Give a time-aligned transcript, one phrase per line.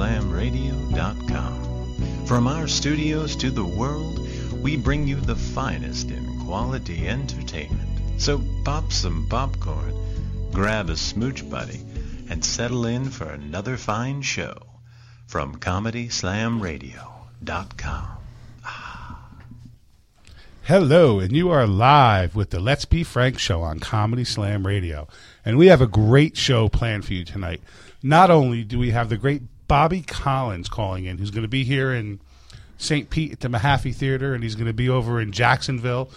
[0.00, 2.26] ComedySlamRadio.com.
[2.26, 4.26] From our studios to the world,
[4.62, 7.90] we bring you the finest in quality entertainment.
[8.16, 9.92] So pop some popcorn,
[10.52, 11.82] grab a smooch buddy,
[12.30, 14.56] and settle in for another fine show
[15.26, 18.06] from ComedySlamRadio.com.
[20.62, 25.08] Hello, and you are live with the Let's Be Frank show on Comedy Slam Radio.
[25.44, 27.60] And we have a great show planned for you tonight.
[28.02, 31.62] Not only do we have the great Bobby Collins calling in, who's going to be
[31.62, 32.18] here in
[32.76, 33.08] St.
[33.08, 36.10] Pete at the Mahaffey Theater, and he's going to be over in Jacksonville.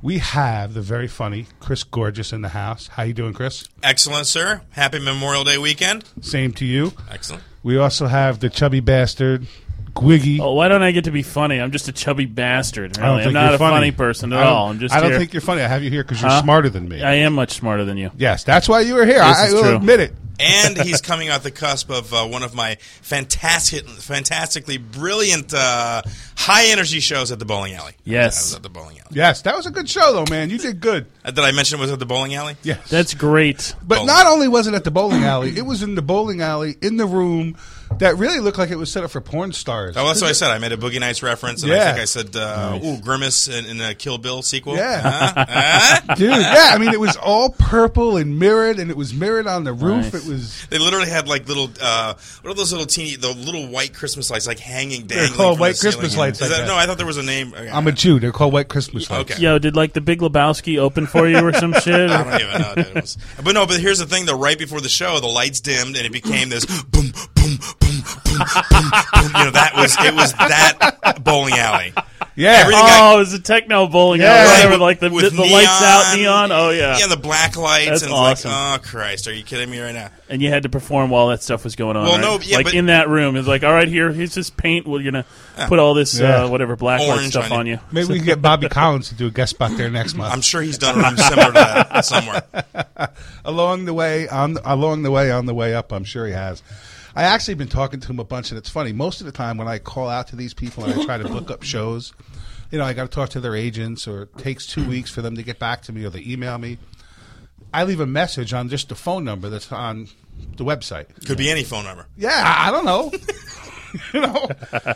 [0.00, 2.86] We have the very funny Chris Gorges in the house.
[2.86, 3.68] How you doing, Chris?
[3.82, 4.60] Excellent, sir.
[4.70, 6.04] Happy Memorial Day weekend.
[6.20, 6.92] Same to you.
[7.10, 7.42] Excellent.
[7.64, 9.48] We also have the chubby bastard,
[9.94, 10.40] Gwiggy.
[10.40, 11.60] Oh, why don't I get to be funny?
[11.60, 12.98] I'm just a chubby bastard.
[12.98, 13.76] I don't think I'm not you're a funny.
[13.76, 14.70] funny person at I don't- all.
[14.70, 15.18] I'm just I don't here.
[15.18, 15.60] think you're funny.
[15.62, 16.42] I have you here because you're Huh?
[16.42, 17.02] smarter than me.
[17.02, 18.10] I am much smarter than you.
[18.16, 19.18] yes, that's why you were here.
[19.22, 19.76] This I, I will true.
[19.76, 20.14] admit it.
[20.40, 26.02] And he's coming out the cusp of uh, one of my fantastic, fantastically brilliant, uh,
[26.36, 27.92] high energy shows at the bowling alley.
[28.04, 28.38] Yes.
[28.38, 29.10] I was at the bowling alley.
[29.12, 30.50] Yes, that was a good show, though, man.
[30.50, 31.06] You did good.
[31.24, 32.56] Uh, Did I mention it was at the bowling alley?
[32.64, 32.88] Yes.
[32.90, 33.74] That's great.
[33.86, 34.06] But Bowling.
[34.06, 36.96] not only was it at the bowling alley, it was in the bowling alley in
[36.96, 37.56] the room
[37.98, 39.96] that really looked like it was set up for porn stars.
[39.96, 40.50] Oh, that's what I said.
[40.50, 41.82] I made a Boogie Nights reference, and Yeah.
[41.82, 44.76] I think I said, uh, "Ooh, Grimace" in, in a Kill Bill sequel.
[44.76, 45.00] Yeah.
[45.00, 45.44] Huh?
[46.02, 46.14] Huh?
[46.14, 49.64] Dude, yeah, I mean, it was all purple and mirrored, and it was mirrored on
[49.64, 50.12] the roof.
[50.12, 50.26] Nice.
[50.26, 50.66] It was.
[50.70, 54.30] They literally had like little, uh, what are those little teeny, the little white Christmas
[54.30, 55.18] lights, like hanging, down.
[55.18, 55.92] They're called from white the ceiling.
[55.98, 56.68] Christmas lights Is like that- that.
[56.68, 57.52] No, I thought there was a name.
[57.54, 57.68] Okay.
[57.70, 58.18] I'm a Jew.
[58.20, 59.32] They're called white Christmas lights.
[59.32, 59.42] Okay.
[59.42, 62.10] Yo, did like the Big Lebowski open for you or some shit?
[62.10, 62.74] I don't even know.
[62.76, 62.86] Dude.
[62.96, 65.60] It was, but no, but here's the thing: though, right before the show, the lights
[65.60, 68.21] dimmed and it became this boom, boom, boom, boom, boom, boom.
[68.32, 71.92] You know, that was it was that bowling alley.
[72.34, 72.60] Yeah.
[72.62, 74.28] Everything Oh, got- it was a techno bowling Yeah.
[74.28, 74.38] alley.
[74.46, 76.48] Right, Whatever, with- like the, the, with the lights out neon.
[76.48, 76.52] neon.
[76.52, 76.98] Oh yeah.
[76.98, 78.32] Yeah, the black lights That's and awesome.
[78.32, 80.08] it's like, oh Christ, are you kidding me right now?
[80.30, 82.04] and you had to perform while that stuff was going on.
[82.04, 82.20] Well, right?
[82.22, 84.86] no, yeah, like but- in that room, it's like, all right, here, here's this paint.
[84.86, 85.26] We're gonna
[85.68, 86.44] put all this Yeah.
[86.44, 87.74] uh, whatever black light stuff on on you.
[87.74, 87.80] you.
[87.92, 90.32] Maybe we can get Bobby Collins to do a guest spot there next month.
[90.32, 92.42] I'm sure he's done a room similar to that somewhere.
[93.44, 96.62] along the way on along the way on the way up i'm sure he has
[97.14, 98.92] i actually been talking to him a bunch and it's funny.
[98.92, 101.28] Most of the time when i call out to these people and i try to
[101.28, 102.12] book up shows
[102.70, 105.20] you know i got to talk to their agents or it takes two weeks for
[105.22, 106.78] them to get back to me or they email me.
[107.74, 110.08] I leave a message on just the phone number that's on
[110.56, 111.06] the website.
[111.26, 112.06] Could be any phone number.
[112.16, 113.10] yeah i, I don't know.
[114.14, 114.48] You know?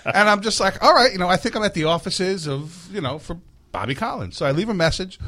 [0.07, 2.89] And i'm just like all right you know i think i'm at the offices of
[2.91, 3.39] you know for
[3.71, 4.39] bobby collins.
[4.39, 5.19] So i leave a message.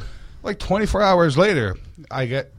[0.42, 1.76] Like 24 hours later
[2.10, 2.52] i get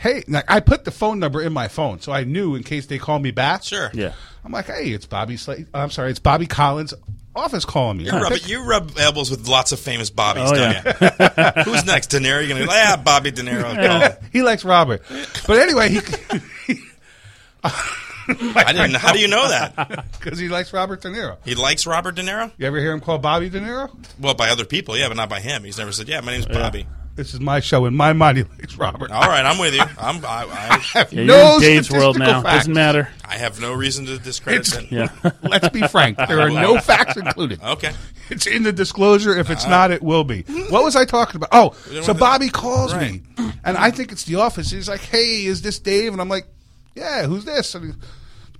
[0.00, 2.86] hey like, i put the phone number in my phone so i knew in case
[2.86, 3.90] they call me back Sure.
[3.94, 4.12] Yeah.
[4.44, 5.66] i'm like hey it's bobby Slate.
[5.74, 6.92] i'm sorry it's bobby collins
[7.36, 10.72] office calling me You rub, you rub elbows with lots of famous Bobbies, Oh, don't
[11.00, 11.52] yeah.
[11.58, 11.62] you?
[11.72, 12.08] Who's next?
[12.08, 12.40] De Niro?
[12.40, 13.62] You're gonna go, yeah, Bobby De Niro.
[13.74, 14.12] Call him.
[14.32, 15.02] he likes robert
[15.46, 16.00] but anyway he
[17.62, 18.94] I didn't.
[18.96, 20.06] How do you know that?
[20.18, 22.50] because he likes robert de niro He likes Robert De Niro.
[22.58, 25.28] you ever hear him call bobby de niro Well, by other people, yeah, but not
[25.28, 25.64] by him.
[25.64, 26.86] He's never said, "Yeah, my name's Bobby."
[27.20, 29.82] This is my show and my money he likes robert All right, I'm with you.
[29.98, 32.42] I'm, I, I, Yeah, No you're in Dave's world statistical now.
[32.42, 32.58] facts.
[32.60, 33.08] Doesn't matter.
[33.24, 34.90] I have no reason to discredit It's- it.
[34.90, 35.30] Yeah.
[35.42, 36.16] Let's be frank.
[36.16, 37.62] There are no facts included.
[37.62, 37.92] Okay.
[38.30, 39.36] It's in the disclosure.
[39.38, 40.42] If it's not, it will be.
[40.70, 41.50] What was I talking about?
[41.52, 43.20] Oh, so want to- Bobby calls Right.
[43.38, 44.70] me, and I think it's the office.
[44.70, 46.46] He's like, "Hey, is this Dave?" And I'm like,
[46.94, 48.00] "Yeah, who's this?" And he,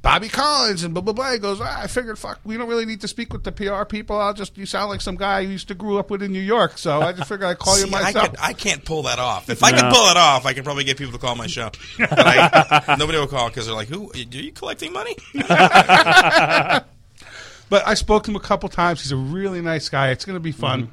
[0.02, 1.32] Bobby Collins and blah blah blah.
[1.32, 3.84] He goes, ah, "I figured, fuck, we don't really need to speak with the PR
[3.84, 4.18] people.
[4.18, 6.40] I'll just you sound like some guy who used to grew up with in New
[6.40, 9.18] York, so I just figured I'd call you See, I, could, I can't pull that
[9.18, 9.50] off.
[9.50, 9.90] If I could No.
[9.90, 11.70] pull it off, I can probably get people to call my show.
[11.98, 14.10] But I, nobody will call because they're like, "Who?
[14.12, 15.16] Are you collecting money?"
[17.68, 19.00] But I spoke to him a couple times.
[19.00, 20.10] He's a really nice guy.
[20.10, 20.90] It's going to be fun.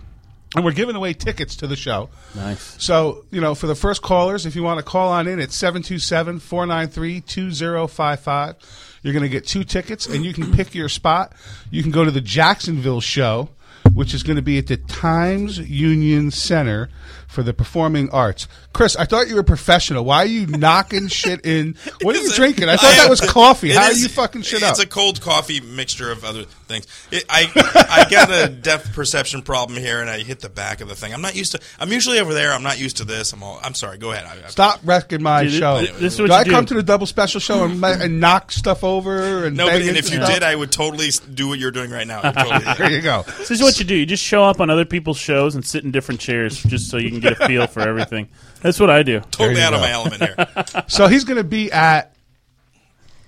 [0.55, 2.09] And we're giving away tickets to the show.
[2.35, 2.75] Nice.
[2.77, 5.55] So, you know, for the first callers, if you want to call on in, it's
[5.55, 8.55] 727 493 2055.
[9.03, 11.33] You're going to get two tickets and you can pick your spot.
[11.71, 13.49] You can go to the Jacksonville show,
[13.93, 16.89] which is going to be at the Times Union Center
[17.27, 18.47] for the Performing Arts.
[18.73, 20.05] Chris, I thought you were professional.
[20.05, 21.75] Why are you knocking shit in?
[22.01, 22.69] What are you a- drinking?
[22.69, 23.71] I thought that was coffee.
[23.71, 24.71] it How are you fucking shit up?
[24.71, 26.87] It's a cold coffee mixture of other things.
[27.11, 27.47] It, I
[27.89, 31.13] I got a depth perception problem here, and I hit the back of the thing.
[31.13, 31.59] I'm not used to.
[31.79, 32.53] I'm usually over there.
[32.53, 33.33] I'm not used to this.
[33.33, 33.59] I'm all.
[33.63, 33.97] I'm sorry.
[33.97, 34.25] Go ahead.
[34.25, 35.81] I, I, Stop wrecking my Dude, show.
[35.81, 36.51] this- this is what do you I do.
[36.51, 39.97] come to the double special show and, and knock stuff over and No, but and
[39.97, 40.29] if you stuff?
[40.33, 42.21] did, I would totally do what you're doing right now.
[42.23, 43.23] I totally there you go.
[43.37, 43.95] This is what you do.
[43.95, 46.97] You just show up on other people's shows and sit in different chairs just so
[46.97, 48.29] you can get a feel for everything.
[48.61, 49.19] That's what I do.
[49.31, 50.83] totally There you out of my element here.
[50.87, 52.13] So he's going to be at.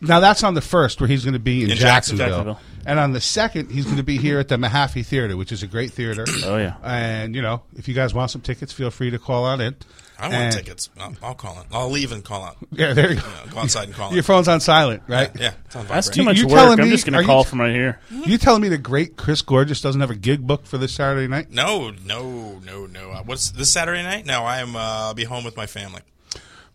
[0.02, 2.28] Now that's on the first, where he's going to be in, In Jacksonville.
[2.28, 2.60] Jacksonville.
[2.86, 5.62] And on the second, he's going to be here at the Mahaffey Theater, which is
[5.62, 6.26] a great theater.
[6.46, 6.76] Oh yeah.
[6.84, 9.76] And you know, if you guys want some tickets, feel free to call on in.
[10.20, 10.90] I want And- tickets.
[11.00, 11.66] I'll, I'll call it.
[11.72, 12.58] I'll leave and call out.
[12.72, 13.28] Yeah, there you go.
[13.28, 14.26] You know, go outside and call Your it.
[14.26, 15.32] phone's on silent, right?
[15.40, 16.56] Yeah, it's on That's too much you work.
[16.60, 18.00] telling I'm me- just gonna you- call from right here.
[18.12, 21.28] You telling me the great Chris Gorges doesn't have a gig booked for this Saturday
[21.28, 21.52] night?
[21.52, 23.12] No, no, no, no.
[23.12, 24.26] Uh, What's this Saturday night?
[24.26, 24.76] No, I am.
[24.76, 26.02] Uh, I'll be home with my family.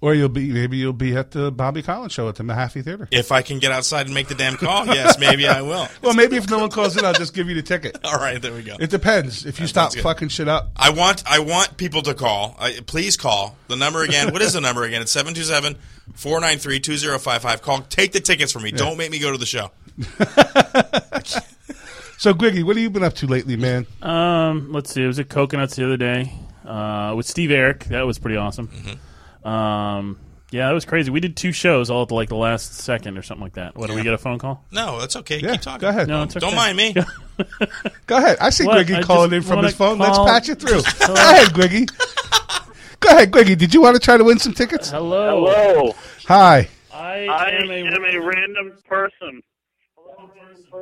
[0.04, 3.08] Or you'll be maybe you'll be at the Bobby Collins show at the Mahaffey Theater.
[3.10, 5.88] If I can get outside and make the damn call, yes, maybe I will.
[6.02, 7.96] Well, maybe if no one calls in, I'll just give you the ticket.
[8.04, 8.76] All right, there we go.
[8.78, 9.46] It depends.
[9.46, 10.02] If you stop sounds good.
[10.02, 12.54] fucking shit up, I want I want people to call.
[12.58, 13.56] I, please call.
[13.68, 14.30] The number again.
[14.30, 15.00] What is the number again?
[15.00, 17.62] It's 727-493-2055.
[17.62, 17.80] Call.
[17.88, 18.72] Take the tickets from me.
[18.72, 19.70] Don't make me go to the show.
[22.16, 23.86] So, Gwiggy, what have you been up to lately, man?
[24.00, 25.02] Um, let's see.
[25.02, 26.32] I was at Coconuts the other day
[26.64, 27.86] uh, with Steve Eric.
[27.86, 28.70] That was pretty awesome.
[29.44, 30.18] Um,
[30.50, 31.10] yeah, that was crazy.
[31.10, 33.76] We did two shows all at the, like the last second or something like that.
[33.76, 33.88] What?
[33.88, 34.04] Do we Yeah.
[34.04, 34.64] get a phone call?
[34.70, 35.40] No, that's okay.
[35.40, 35.80] Yeah, Keep talking.
[35.80, 36.06] go ahead.
[36.08, 36.46] No, it's okay.
[36.46, 36.94] Don't mind me.
[38.06, 38.36] Go ahead.
[38.40, 38.86] I see What?
[38.86, 39.98] Gwiggy I calling just in from wanna his phone.
[39.98, 40.82] call- Let's patch it through.
[41.06, 41.90] go ahead, Gwiggy.
[43.00, 43.58] Go ahead, Gwiggy.
[43.58, 44.90] Did you want to try to win some tickets?
[44.90, 45.46] Hello.
[45.50, 45.94] Hello.
[46.28, 46.68] Hi.
[46.92, 47.74] I, I am a.
[47.74, 49.42] am a random person.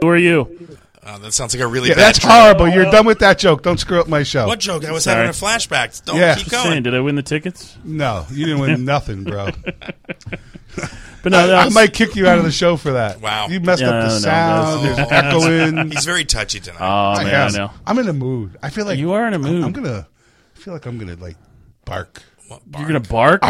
[0.02, 0.76] Who are you?
[1.04, 2.30] Oh, that sounds like a really Yeah, bad that's joke.
[2.30, 2.68] horrible.
[2.68, 3.62] You're done with that joke.
[3.64, 4.46] Don't screw up my show.
[4.46, 4.84] What joke?
[4.84, 5.16] I was Sorry.
[5.16, 6.04] having a flashback.
[6.04, 6.36] Don't Yeah.
[6.36, 6.82] keep Just saying, going.
[6.84, 7.76] did I win the tickets?
[7.82, 9.48] No, you didn't win nothing, bro.
[11.24, 13.20] But no, I, that I might kick you out of the show for that.
[13.20, 13.48] Wow.
[13.48, 14.84] You messed Yeah, up the I know, sound.
[14.86, 15.90] that's- There's echoing.
[15.90, 16.78] He's very touchy tonight.
[16.80, 17.54] Oh I man, guess.
[17.56, 17.70] I know.
[17.84, 18.56] I'm in a mood.
[18.62, 19.64] I feel like You are in a I'm- mood.
[19.64, 20.06] I'm, gonna.
[20.56, 21.36] I feel like I'm gonna like
[21.84, 22.22] bark.
[22.46, 22.86] What, You're bark?
[22.86, 23.40] gonna bark?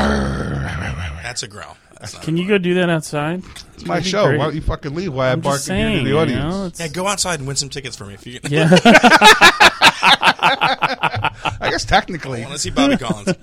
[1.22, 1.76] That's a growl.
[2.02, 3.42] That's not Can you go do that outside?
[3.74, 4.26] It's my show.
[4.26, 4.38] great.
[4.38, 5.14] Why don't you fucking leave?
[5.14, 6.04] Why I I'm bark just in here saying.
[6.04, 6.40] the you audience?
[6.54, 8.14] know, it's- Yeah, go outside and win some tickets for me.
[8.14, 8.68] If you yeah.
[10.02, 12.40] I guess technically.
[12.40, 13.34] I want to see Bobby Collins.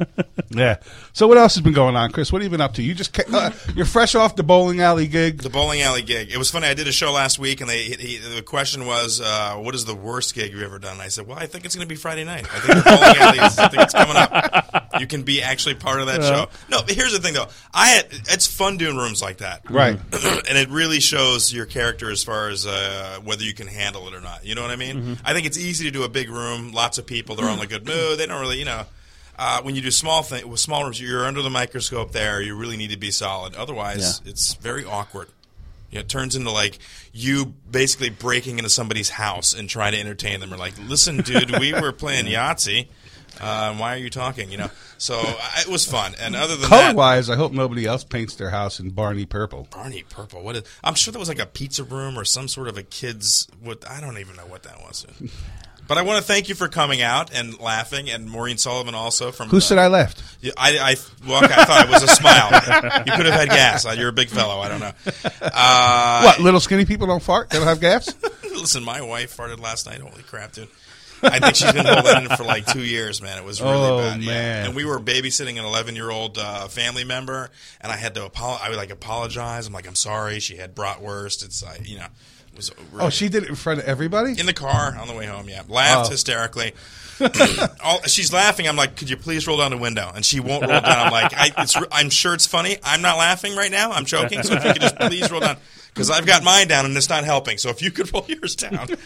[0.49, 0.77] Yeah.
[1.13, 2.31] So what else has been going on, Chris?
[2.31, 2.83] What have you been up to?
[2.83, 5.41] You just uh, you're fresh off the bowling alley gig.
[5.41, 6.31] The bowling alley gig.
[6.31, 6.67] It was funny.
[6.67, 9.85] I did a show last week, and they he, the question was, uh, "What is
[9.85, 11.89] the worst gig you've ever done?" And I said, "Well, I think it's going to
[11.93, 12.45] be Friday night.
[12.53, 13.39] I think the bowling alley.
[13.39, 14.99] Is, I think it's coming up.
[14.99, 17.47] You can be actually part of that show." No, but here's the thing, though.
[17.73, 19.99] I had it's fun doing rooms like that, Right.
[20.13, 24.13] and it really shows your character as far as uh, whether you can handle it
[24.13, 24.45] or not.
[24.45, 25.17] You know what I mean?
[25.23, 27.61] I think it's easy to do a big room, lots of people, they're all in
[27.61, 28.19] a good mood.
[28.19, 28.83] They don't really, you know.
[29.37, 32.41] Uh, when you do small thing with small rooms, you're under the microscope there.
[32.41, 33.55] You really need to be solid.
[33.55, 35.29] Otherwise, it's very awkward.
[35.91, 36.77] Yeah, it turns into like
[37.13, 40.53] you basically breaking into somebody's house and trying to entertain them.
[40.53, 42.87] Or like, listen, dude, we were playing Yahtzee.
[43.39, 44.51] Uh, why are you talking?
[44.51, 44.69] You know.
[44.97, 46.13] So I, it was fun.
[46.19, 49.67] And other than Color wise, I hope nobody else paints their house in Barney purple.
[49.71, 50.43] Barney Purple.
[50.43, 50.63] What is?
[50.83, 53.47] I'm sure there was like a pizza room or some sort of a kids.
[53.61, 55.05] What I don't even know what that was.
[55.89, 59.31] But I want to thank you for coming out and laughing, and Maureen Sullivan also
[59.31, 59.49] from.
[59.49, 60.23] Who uh, said I left?
[60.55, 60.95] I, I
[61.27, 62.51] well, okay, I thought it was a smile.
[63.05, 63.85] You could have had gas.
[63.85, 64.59] Uh, You're a big fellow.
[64.61, 64.91] I don't know.
[65.41, 67.49] Uh, What little skinny people don't fart?
[67.49, 68.13] They don't have gas?
[68.43, 69.99] Listen, my wife farted last night.
[69.99, 70.67] Holy crap, dude!
[71.23, 73.37] I think she's been holding it for like two years, man.
[73.37, 74.21] It was really Oh, bad.
[74.21, 74.31] yeah.
[74.31, 74.65] man.
[74.67, 77.49] And we were babysitting an 11 year old uh, family member,
[77.81, 78.65] and I had to apologize.
[78.65, 79.67] I would like apologize.
[79.67, 80.39] I'm like, I'm sorry.
[80.39, 81.43] She had bratwurst.
[81.43, 82.07] It's like, you know,
[82.59, 82.71] was.
[82.71, 84.39] Oh, really Oh, she did it in front of everybody.
[84.39, 85.47] in the car on the way home.
[85.49, 86.11] Yeah, laughed Oh.
[86.11, 86.73] hysterically.
[87.83, 88.67] All, she's laughing.
[88.67, 90.09] I'm like, could you please roll down the window?
[90.13, 90.85] And she won't roll down.
[91.07, 92.77] I'm like, I, it's, I'm sure it's funny.
[92.83, 93.91] I'm not laughing right now.
[93.91, 94.41] I'm joking.
[94.43, 95.57] So if you could just please roll down,
[95.93, 97.57] because I've got mine down and it's not helping.
[97.57, 98.87] So if you could roll yours down.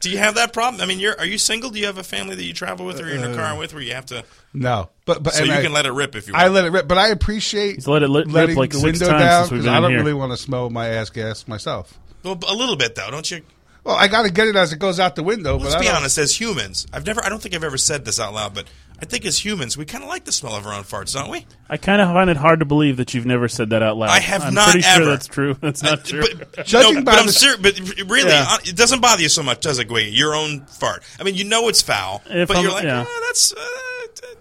[0.00, 0.80] Do you have that problem?
[0.80, 1.70] I mean, you're are you single?
[1.70, 3.58] Do you have a family that you travel with, or you're in a car uh,
[3.58, 4.22] with, where you have to?
[4.54, 6.34] No, but but So and you I, can let it rip if you.
[6.34, 6.44] Want.
[6.44, 8.78] I let it rip, but I appreciate He's let it lit- rip letting like the
[8.78, 9.98] six window times down because I don't here.
[9.98, 11.98] really want to smell my ass gas myself.
[12.22, 13.42] Well, a little bit though, don't you?
[13.84, 15.56] Well, I got to get it as it goes out the window.
[15.56, 16.18] Let's but I be don't- honest.
[16.18, 17.24] As humans, I've never.
[17.24, 18.66] I don't think I've ever said this out loud, but
[19.00, 21.30] I think as humans, we kind of like the smell of our own farts, don't
[21.30, 21.46] we?
[21.70, 24.10] I kind of find it hard to believe that you've never said that out loud.
[24.10, 25.04] I have I'm not pretty ever.
[25.04, 25.54] sure that's true.
[25.60, 26.24] That's not Uh, true.
[26.54, 27.60] But, Judging no, by but I'm the- serious.
[27.60, 27.78] But
[28.10, 28.56] really, Yeah.
[28.64, 30.14] it doesn't bother you so much, does it, Gwiggy?
[30.14, 31.02] Your own fart.
[31.18, 33.04] I mean, you know it's foul, If but I'm- you're like, yeah.
[33.08, 33.56] "Ah, that's uh,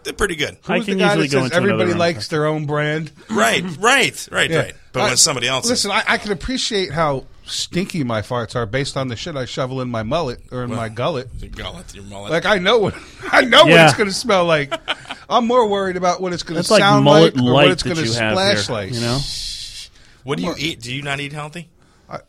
[0.03, 0.57] they're pretty good.
[0.67, 1.99] I Who's the can guy usually that go says into another everybody room.
[1.99, 3.11] likes their own brand.
[3.29, 4.57] right, right, right, Yeah.
[4.57, 4.75] right.
[4.91, 8.65] But I- when somebody else, Listen, I, I can appreciate how stinky my farts are
[8.65, 11.29] based on the shit I shovel in my mullet or in my gullet.
[11.39, 12.31] your gullet, your mullet.
[12.31, 12.95] Like I know what
[13.31, 14.73] I know what it's going to smell like.
[15.29, 17.67] I'm more worried about what it's going to That's like sound mullet like or what
[17.69, 18.73] it's going to splash here.
[18.75, 18.93] like.
[18.93, 19.19] You know,
[20.23, 20.81] what do you eat?
[20.81, 21.69] Do you not eat healthy?
[22.09, 22.19] I-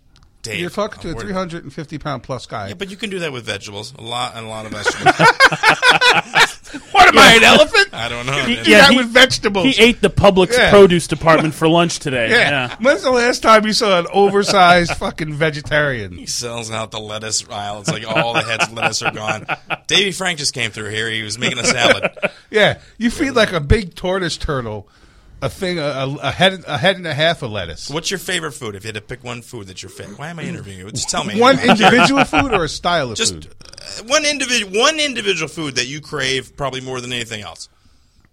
[0.43, 2.69] Dave, You're talking to I'm a 350 pound plus guy.
[2.69, 3.93] Yeah, but you can do that with vegetables.
[3.95, 5.15] A lot and a lot of vegetables.
[6.93, 7.89] what am I, an elephant?
[7.93, 8.33] I don't know.
[8.45, 8.65] He- man.
[8.67, 9.65] Yeah, he- with vegetables.
[9.67, 10.71] he ate the Publix Yeah.
[10.71, 12.31] produce department for lunch today.
[12.31, 12.39] yeah.
[12.51, 12.77] Yeah.
[12.81, 16.13] When's the last time you saw an oversized fucking vegetarian?
[16.13, 17.81] He sells out the lettuce aisle.
[17.81, 19.47] It's like all the heads of lettuce are gone.
[19.87, 21.09] Davy Frank just came through here.
[21.11, 22.11] He was making a salad.
[22.51, 24.89] Yeah, you feed like a big tortoise turtle
[25.41, 27.89] a thing, a, a, a head, a head and a half of lettuce.
[27.91, 28.75] What's your favorite food?
[28.75, 30.91] If you had to pick one food that's your favorite, why am I interviewing you?
[30.91, 31.41] Just tell me.
[31.41, 33.49] One individual food or a style of Just food?
[33.61, 37.69] uh, one individual, one individual food that you crave probably more than anything else.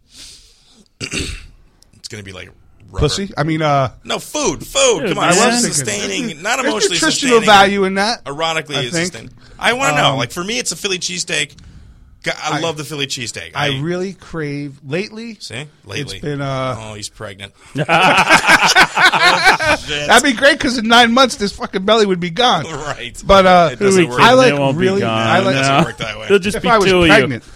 [1.01, 2.49] it's going to be like
[2.89, 2.99] rubber.
[2.99, 3.31] Pussy.
[3.37, 5.07] I mean, uh, No food, food.
[5.09, 7.45] Come on, I love sustaining, not emotionally there's emotionally nutritional sustaining.
[7.45, 8.23] value in that.
[8.25, 9.05] Erotically, I it's think.
[9.11, 9.31] sustaining.
[9.59, 10.11] I want to know.
[10.11, 11.55] Um, Like for me, it's a Philly cheesesteak.
[12.25, 13.51] G- I, I- love the Philly cheesesteak.
[13.55, 15.35] I really crave lately.
[15.35, 16.17] see lately.
[16.17, 17.53] It's been uh, oh, he's pregnant.
[17.75, 17.87] that'd
[20.23, 22.65] be great because in nine months this fucking belly would be gone.
[22.65, 24.19] right, But uh, It doesn't work.
[24.19, 25.01] I They like won't be really.
[25.01, 25.61] gone, I like no.
[25.61, 26.23] doesn't work that way.
[26.27, 27.43] There'll just if be I was two pregnant.
[27.43, 27.51] of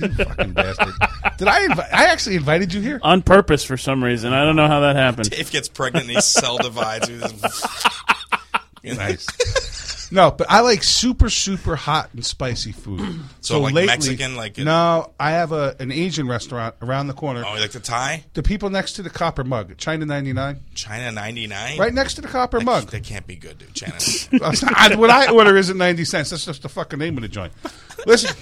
[0.00, 0.94] you you fucking bastard!
[1.38, 1.66] Did I?
[1.66, 3.00] Invi- I actually invited you here.
[3.02, 4.32] on purpose for some reason.
[4.32, 5.30] I don't know how that happened.
[5.30, 7.10] Dave gets pregnant and he cell divides.
[8.84, 9.26] Nice.
[10.10, 13.20] No, but I like super super hot and spicy food.
[13.40, 17.44] So, like Mexican, like it- no, I have a an Asian restaurant around the corner.
[17.46, 18.24] Oh, you like the Thai?
[18.34, 21.78] The people next to the Copper Mug, China ninety nine, China ninety nine.
[21.78, 22.90] right next to the Copper That, Mug.
[22.90, 23.72] that can't be good, dude.
[23.74, 23.94] China.
[24.76, 26.30] I- what I order isn't ninety cents.
[26.30, 27.52] That's just the fucking name of the joint.
[28.06, 28.36] Listen,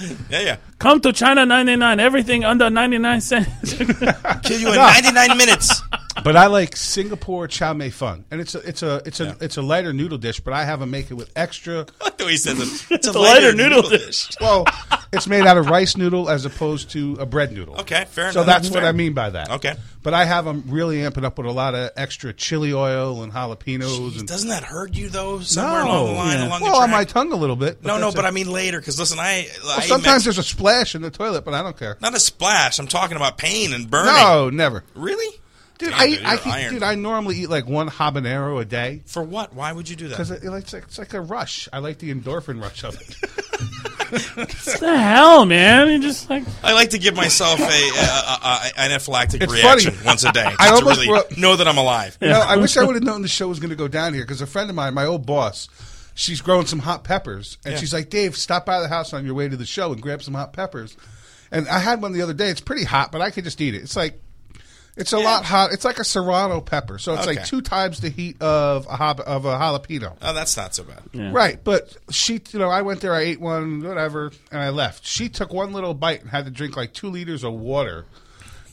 [0.30, 0.56] yeah, yeah.
[0.78, 2.00] Come to China 99.
[2.00, 3.74] Everything under 99 cents.
[3.74, 5.82] Kill you in ninety nine minutes.
[6.24, 9.56] But I like Singapore chow mei fun, and it's a it's a it's a it's
[9.56, 11.86] a lighter noodle dish, but I have them make it with extra.
[12.22, 12.90] The way he says it.
[12.92, 14.28] It's a lighter, noodle dish.
[14.40, 14.64] Well,
[15.12, 17.80] it's made out of rice noodle as opposed to a bread noodle.
[17.80, 18.34] Okay, fair enough.
[18.34, 18.62] So enough.
[18.62, 18.84] that's what.
[18.84, 19.50] I mean by that.
[19.50, 19.74] Okay.
[20.04, 23.32] But I have them really amping up with a lot of extra chili oil and
[23.32, 24.18] jalapenos.
[24.18, 25.40] And, Doesn't that hurt you though?
[25.40, 26.48] Somewhere along the line, Yeah.
[26.48, 27.82] along well, the on my tongue a little bit.
[27.84, 28.28] no, no, but it.
[28.28, 28.78] I mean later.
[28.78, 31.76] Because listen, I, Well, I sometimes there's a splash in the toilet, but I don't
[31.76, 31.96] care.
[32.00, 32.78] not a splash.
[32.78, 34.12] I'm talking about pain and burning.
[34.14, 34.84] No, never.
[34.94, 35.40] really,
[35.82, 36.72] Dude, Damn, I, dude, I you're keep- iron.
[36.74, 39.52] dude, I normally eat like one habanero a day For what?
[39.52, 40.14] Why would you do that?
[40.14, 41.68] because it, it's, like, it's like a rush.
[41.72, 43.16] I like the endorphin rush of it.
[44.36, 44.48] what
[44.80, 45.88] the hell, man?
[45.88, 49.92] You just like I like to give myself a, a, a, a anaphylactic It's reaction
[49.92, 50.06] funny.
[50.06, 52.16] once a day, I to almost really brought- know that I'm alive.
[52.20, 54.14] You know, I wish I would have known the show was going to go down
[54.14, 55.68] here because a friend of mine, my old boss,
[56.14, 57.80] she's growing some hot peppers, and Yeah.
[57.80, 60.22] she's like, "Dave, stop by the house on your way to the show and grab
[60.22, 60.96] some hot peppers."
[61.50, 62.48] And I had one the other day.
[62.50, 63.82] It's pretty hot, but I could just eat it.
[63.82, 64.20] It's like
[64.96, 65.72] it's a lot hot.
[65.72, 69.20] It's like a serrano pepper, so it's like two times the heat of a hab-
[69.20, 70.16] of a jalapeno.
[70.20, 71.02] Oh, that's not so bad.
[71.12, 71.30] Yeah.
[71.32, 75.06] Right, but she, you know, I went there, I ate one, whatever, and I left.
[75.06, 78.04] She took one little bite and had to drink like two liters of water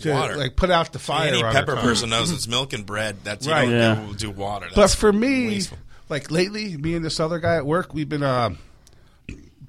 [0.01, 0.35] to Water.
[0.37, 1.27] like put out the fire.
[1.29, 3.17] Any pepper person knows it's milk and bread.
[3.23, 3.65] That's you Right.
[3.69, 4.05] don't Yeah.
[4.07, 4.67] do, do water.
[4.69, 5.77] But That's for me, wasteful.
[6.09, 8.51] like lately, me and this other guy at work, we've been uh,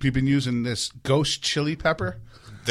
[0.02, 2.16] we've been using this ghost chili pepper.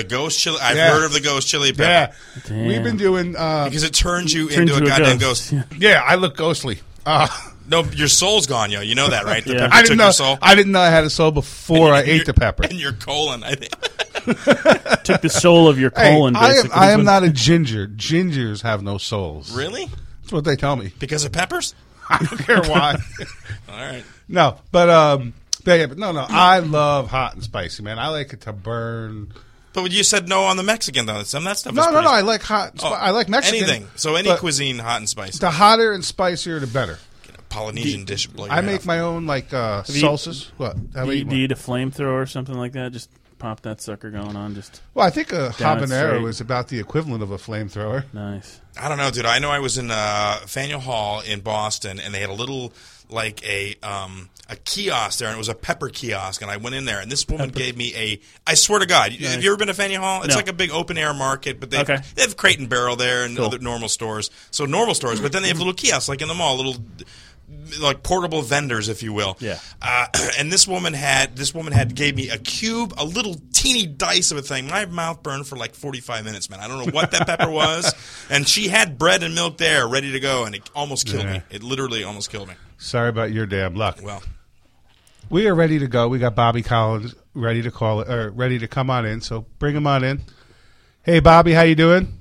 [0.03, 0.57] The ghost chili.
[0.61, 0.91] I've Yeah.
[0.91, 3.35] heard of the ghost chili Yeah, pepper we've been doing.
[3.35, 5.51] Uh, because it turns you turns into you a goddamn ghost.
[5.51, 5.63] Yeah.
[5.77, 6.79] yeah, I look ghostly.
[7.05, 7.27] Uh,
[7.67, 8.81] No, your soul's gone, yo.
[8.81, 9.45] You know that, right?
[9.45, 9.59] The Yeah.
[9.67, 10.11] pepper I took didn't your know.
[10.11, 10.37] soul.
[10.41, 12.63] I didn't know I had a soul before I ate the pepper.
[12.69, 13.43] and your colon.
[13.43, 13.71] I think.
[15.03, 16.35] took the soul of your Hey, colon.
[16.35, 16.49] I am.
[16.55, 17.87] basically, I am not a ginger.
[17.87, 19.51] Gingers have no souls.
[19.51, 19.87] really?
[20.21, 20.91] That's what they tell me.
[20.99, 21.75] Because of peppers?
[22.09, 22.95] I don't care why.
[23.71, 24.03] All right.
[24.27, 26.25] no, but um, but, yeah, but no, no.
[26.27, 27.99] I love hot and spicy, man.
[27.99, 29.31] I like it to burn.
[29.83, 31.23] But you said no on the Mexican though.
[31.23, 31.73] Some of that stuff.
[31.73, 32.11] No, is no, pretty- no.
[32.11, 32.71] I like hot.
[32.73, 33.63] And Oh, I like Mexican.
[33.63, 33.87] Anything.
[33.95, 35.39] So any cuisine, hot and spicy.
[35.39, 36.99] The hotter and spicier, the better.
[37.49, 38.29] Polynesian dish.
[38.49, 38.85] I make off.
[38.85, 40.51] my own like uh, you- salsas.
[40.57, 40.77] What?
[40.93, 41.23] How Do you, you?
[41.25, 42.91] do you eat a flamethrower or something like that?
[42.91, 43.09] Just
[43.39, 44.53] pop that sucker going on.
[44.53, 48.03] Just Well, I think a Down habanero is about the equivalent of a flamethrower.
[48.13, 48.59] nice.
[48.79, 49.25] I don't know, dude.
[49.25, 52.71] I know I was in uh, Faneuil Hall in Boston, and they had a little
[53.09, 56.41] like a um, a kiosk there, and it was a pepper kiosk.
[56.41, 58.19] And I went in there, and this woman gave me a.
[58.47, 60.21] I swear to God, have you ever been to Faneuil Hall?
[60.23, 60.35] It's No.
[60.35, 61.97] like a big open air market, but they Okay.
[62.15, 63.45] they have Crate and Barrel there and Cool.
[63.47, 64.29] other normal stores.
[64.51, 66.77] So normal stores, but then they have little kiosks like in the mall, little
[67.81, 69.35] like portable vendors, if you will.
[69.39, 69.57] Yeah.
[69.81, 70.05] Uh,
[70.37, 74.31] and this woman had this woman had gave me a cube, a little teeny dice
[74.31, 74.67] of a thing.
[74.67, 76.59] My mouth burned for like forty five minutes, man.
[76.59, 77.93] I don't know what that pepper was.
[78.31, 81.33] And she had bread and milk there, ready to go, and it almost killed Yeah.
[81.33, 81.41] me.
[81.49, 82.53] It literally almost killed me.
[82.79, 83.99] Sorry about your damn luck.
[84.01, 84.23] Well,
[85.29, 86.07] We are ready to go.
[86.07, 89.19] We got Bobby Collins ready to call it or ready to come on in.
[89.21, 90.21] So bring him on in.
[91.03, 92.19] Hey, Bobby, how you doing?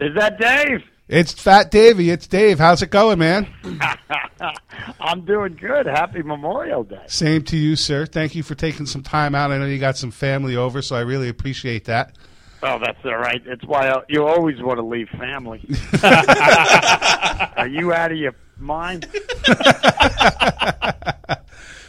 [0.00, 0.80] Is that Dave?
[1.08, 2.10] It's Fat Davey.
[2.10, 2.58] It's Dave.
[2.58, 3.46] How's it going, man?
[5.00, 5.86] I'm doing good.
[5.86, 7.02] Happy Memorial Day.
[7.06, 8.06] Same to you, sir.
[8.06, 9.50] Thank you for taking some time out.
[9.50, 12.16] I know you got some family over, so I really appreciate that.
[12.62, 13.42] Oh, that's all right.
[13.46, 15.60] That's why you always want to leave family.
[16.02, 19.06] Are you out of your mind?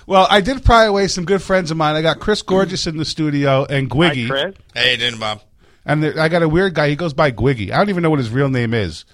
[0.06, 1.96] Well, I did pry away some good friends of mine.
[1.96, 4.56] I got Chris Gorges in the studio and Hi, Gwiggy, Chris.
[4.74, 5.42] hey, didn't Bob?
[5.86, 6.90] and there, I got a weird guy.
[6.90, 7.70] He goes by Gwiggy.
[7.72, 9.06] I don't even know what his real name is.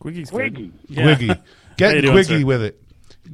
[0.00, 0.54] Quiggy's good.
[0.54, 0.72] Wiggy.
[0.88, 1.02] Yeah.
[1.16, 1.40] Gwiggy.
[1.76, 2.46] Get you doing, Gwiggy sir?
[2.46, 2.80] with it.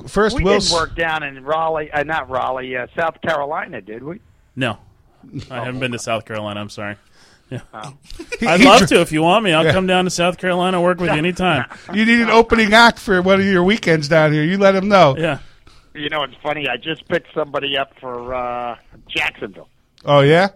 [0.08, 0.58] First, We Will.
[0.60, 4.20] didn't work down in Raleigh, uh, not Raleigh, uh, South Carolina, did we?
[4.56, 4.78] No,
[5.50, 6.58] I haven't been to South Carolina.
[6.58, 6.96] I'm sorry.
[8.40, 9.52] He- I'd he love dr- to if you want me.
[9.52, 9.72] I'll Yeah.
[9.72, 11.64] come down to South Carolina work with you anytime.
[11.92, 14.42] You need an opening act for one of your weekends down here.
[14.44, 15.16] You let him know.
[15.18, 15.38] Yeah.
[15.94, 16.68] You know, it's funny.
[16.68, 18.76] I just picked somebody up for uh,
[19.08, 19.68] Jacksonville.
[20.04, 20.48] Oh yeah.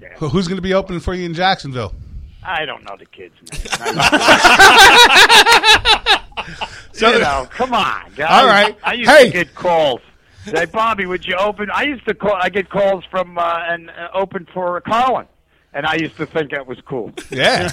[0.00, 0.08] Yeah.
[0.16, 1.94] Who- Who's going to be opening for you in Jacksonville?
[2.44, 3.62] I don't know the kids' names.
[6.94, 8.28] So- you know, come on, guys.
[8.30, 8.76] All right.
[8.84, 9.26] I used Hey.
[9.26, 10.00] to get calls.
[10.44, 11.70] Say, Bobby, would you open?
[11.72, 12.34] I used to call.
[12.34, 15.26] I get calls from uh, and uh, open for Carlin,
[15.72, 17.12] and I used to think that was cool.
[17.30, 17.70] Yeah.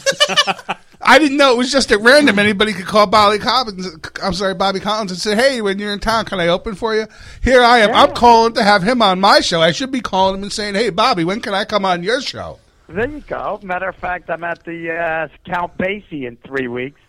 [1.01, 2.39] I didn't know it was just at random.
[2.39, 3.88] Anybody could call Bobby Collins.
[4.22, 6.94] I'm sorry, Bobby Collins, and say, "Hey, when you're in town, can I open for
[6.96, 7.08] you?"
[7.41, 7.94] Here I am.
[7.94, 9.62] I'm calling to have him on my show.
[9.62, 12.22] I should be calling him and saying, "Hey, Bobby, when can I come on your
[12.22, 13.60] show?" There you go.
[13.63, 17.00] Matter of fact, I'm at the uh, Count Basie in three weeks,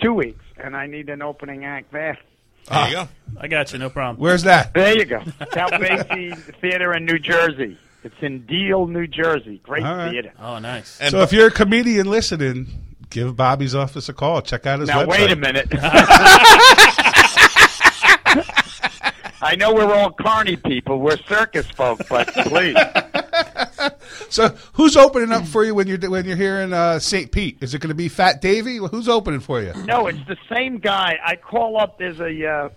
[0.00, 2.18] two weeks, and I need an opening act there.
[2.68, 3.08] There you go.
[3.40, 3.78] I got you.
[3.78, 4.20] No problem.
[4.20, 4.72] Where's that?
[4.74, 5.20] There you go.
[5.52, 7.76] Count Basie Theater in New Jersey.
[8.04, 9.60] It's in Deal, New Jersey.
[9.62, 10.10] Great All right.
[10.10, 10.32] theater.
[10.40, 10.98] Oh, nice.
[11.00, 12.66] And So if you're a comedian listening,
[13.10, 14.42] give Bobby's office a call.
[14.42, 15.08] Check out his Now website.
[15.08, 15.68] wait a minute.
[19.44, 21.00] I know we're all carny people.
[21.00, 22.76] We're circus folk, but please.
[24.28, 27.30] So who's opening up for you when you're when you're here in uh, St.
[27.32, 27.58] Pete?
[27.60, 28.76] Is it going to be Fat Davy?
[28.78, 29.72] Who's opening for you?
[29.84, 31.18] No, it's the same guy.
[31.24, 31.98] I call up.
[31.98, 32.68] There's a uh,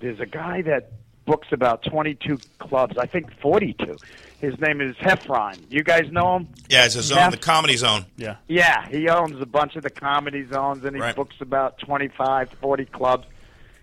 [0.00, 0.92] there's a guy that
[1.24, 2.98] books about 22 clubs.
[2.98, 3.96] I think 42.
[4.40, 5.58] His name is Heffron.
[5.68, 6.48] You guys know him?
[6.68, 7.30] yeah, it's a zone, Yeah.
[7.30, 8.06] the comedy zone.
[8.16, 8.36] Yeah.
[8.46, 11.16] Yeah, he owns a bunch of the comedy zones, and he Right.
[11.16, 13.26] books about 25, 40 clubs.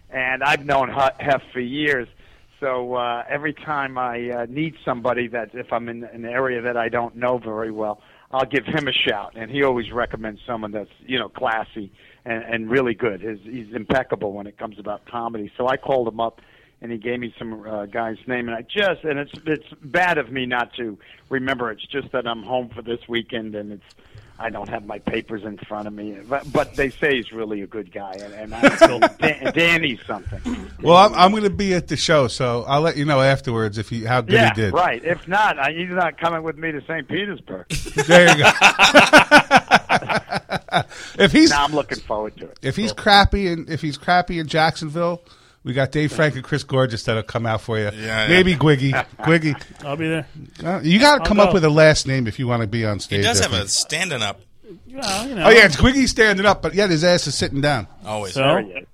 [0.09, 2.07] And I've known Heff for years.
[2.61, 6.77] So uh, every time I uh, need somebody that, if I'm in an area that
[6.77, 9.33] I don't know very well, I'll give him a shout.
[9.35, 11.91] And he always recommends someone that's you know classy
[12.23, 13.19] and, and really good.
[13.21, 15.51] His, he's impeccable when it comes about comedy.
[15.57, 16.39] So I called him up,
[16.85, 20.19] and he gave me some uh, guy's name, and I just and it's it's bad
[20.19, 20.99] of me not to
[21.29, 21.71] remember.
[21.71, 23.95] It's just that I'm home for this weekend, and it's
[24.37, 26.15] I don't have my papers in front of me.
[26.29, 30.69] But, but they say he's really a good guy, and, and I'm Dan, Danny something.
[30.79, 33.79] Well, I'm, I'm going to be at the show, so I'll let you know afterwards
[33.79, 34.73] if he how good yeah, he did.
[34.75, 35.03] right.
[35.03, 37.07] If not, I, he's not coming with me to St.
[37.07, 37.65] Petersburg.
[38.05, 38.49] There you go.
[41.17, 42.59] if he's now I'm looking forward to it.
[42.61, 45.23] if he's crappy and if he's crappy in Jacksonville,
[45.65, 47.89] we got Dave Frank and Chris Gorges that'll come out for you.
[47.93, 48.27] yeah.
[48.27, 48.91] Maybe Gwiggy.
[49.17, 49.61] Gwiggy.
[49.85, 50.27] I'll be there.
[50.63, 51.43] Uh, you got to I'll come go.
[51.43, 53.17] up with a last name if you want to be on stage.
[53.17, 55.45] He does have a standing up Well, you know.
[55.45, 57.87] Oh yeah, it's Gwiggy standing up, but yet his ass is sitting down.
[58.05, 58.33] always.
[58.33, 58.87] So, There he is.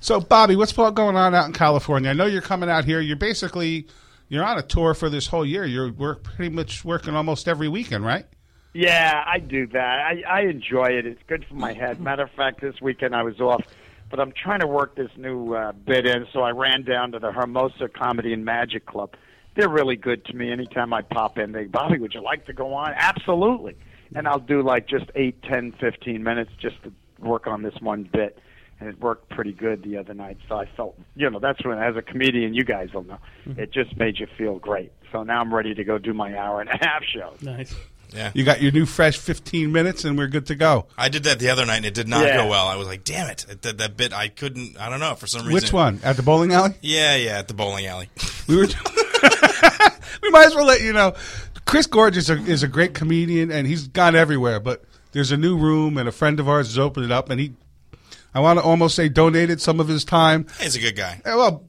[0.00, 2.10] So, Bobby, what's going on out in California?
[2.10, 3.00] I know you're coming out here.
[3.00, 3.86] You're basically
[4.28, 5.64] you're on a tour for this whole year.
[5.64, 8.24] You're work pretty much working almost every weekend, right?
[8.72, 9.98] Yeah, I do that.
[10.00, 11.06] I, I enjoy it.
[11.06, 12.00] It's good for my head.
[12.00, 13.62] Matter of fact, this weekend I was off,
[14.12, 16.26] but I'm trying to work this new uh, bit in.
[16.34, 19.14] So I ran down to the Hermosa Comedy and Magic Club.
[19.56, 20.52] They're really good to me.
[20.52, 22.92] Anytime I pop in, they Bobby, would you like to go on?
[22.94, 23.74] Absolutely.
[24.14, 28.08] And I'll do like just eight, ten, fifteen minutes just to work on this one
[28.12, 28.38] bit.
[28.80, 30.36] And it worked pretty good the other night.
[30.46, 33.72] So I felt, you know, that's when, as a comedian, you guys will know, it
[33.72, 34.92] just made you feel great.
[35.10, 37.32] So now I'm ready to go do my hour and a half show.
[37.40, 37.74] nice.
[38.14, 38.30] Yeah.
[38.34, 40.86] You got your new fresh 15 minutes, and we're good to go.
[40.98, 42.36] I did that the other night and it did not Yeah.
[42.38, 42.66] go well.
[42.66, 43.46] I was like, damn it.
[43.48, 45.54] It- That, that bit, I couldn't, I don't know, for some reason.
[45.54, 46.00] Which one?
[46.04, 46.74] At the bowling alley?
[46.80, 48.08] Yeah, yeah, at the bowling alley.
[48.48, 48.66] We were.
[50.22, 51.14] we might as well let you know.
[51.64, 54.58] Chris Gorge is a, is a great comedian, and he's gone everywhere.
[54.60, 57.40] But there's a new room, and a friend of ours has opened it up, and
[57.40, 57.52] he,
[58.34, 60.46] I want to almost say, donated some of his time.
[60.60, 61.20] He's a good guy.
[61.24, 61.68] Well,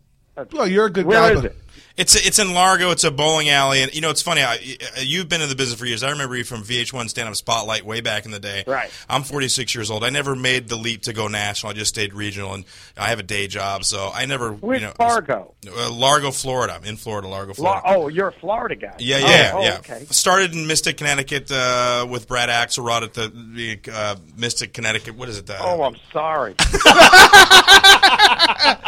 [0.51, 1.32] well, you're a good Where guy.
[1.34, 1.58] is but- it?
[1.95, 2.89] It's it's in Largo.
[2.89, 4.41] It's a bowling alley, and you know it's funny.
[4.41, 4.58] I,
[4.97, 6.01] you've been in the business for years.
[6.01, 8.63] I remember you from VH1 Stand Up Spotlight way back in the day.
[8.65, 8.89] Right.
[9.08, 10.03] I'm 46 years old.
[10.03, 11.69] I never made the leap to go national.
[11.69, 12.65] I just stayed regional, and
[12.97, 14.53] I have a day job, so I never.
[14.53, 15.53] Where's you know, Fargo?
[15.67, 16.73] Uh, Largo, Florida.
[16.73, 17.82] I'm in Florida, Largo, La- Florida.
[17.86, 18.95] oh, you're a Florida guy.
[18.97, 19.77] Yeah, yeah, oh, yeah.
[19.77, 20.06] Okay.
[20.10, 25.15] Started in Mystic, Connecticut, uh, with Brad Axelrod at the, the uh, Mystic, Connecticut.
[25.15, 25.45] What is it?
[25.45, 26.56] The, Oh, I'm sorry.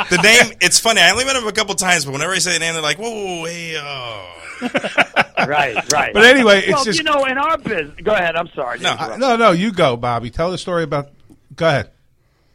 [0.09, 0.57] the name.
[0.61, 1.01] It's funny.
[1.01, 2.94] I only met him a couple times, but whenever I say the name, they're like,
[2.97, 4.31] "Whoa, whoa, whoa, hey, oh."
[5.47, 6.13] right, right.
[6.13, 7.95] But anyway, it's well, just you know, in our business.
[8.03, 8.35] Go ahead.
[8.35, 8.79] I'm sorry.
[8.79, 9.19] No, interrupt.
[9.19, 9.51] no, no.
[9.51, 10.29] You go, Bobby.
[10.29, 11.09] Tell the story about.
[11.55, 11.91] Go ahead.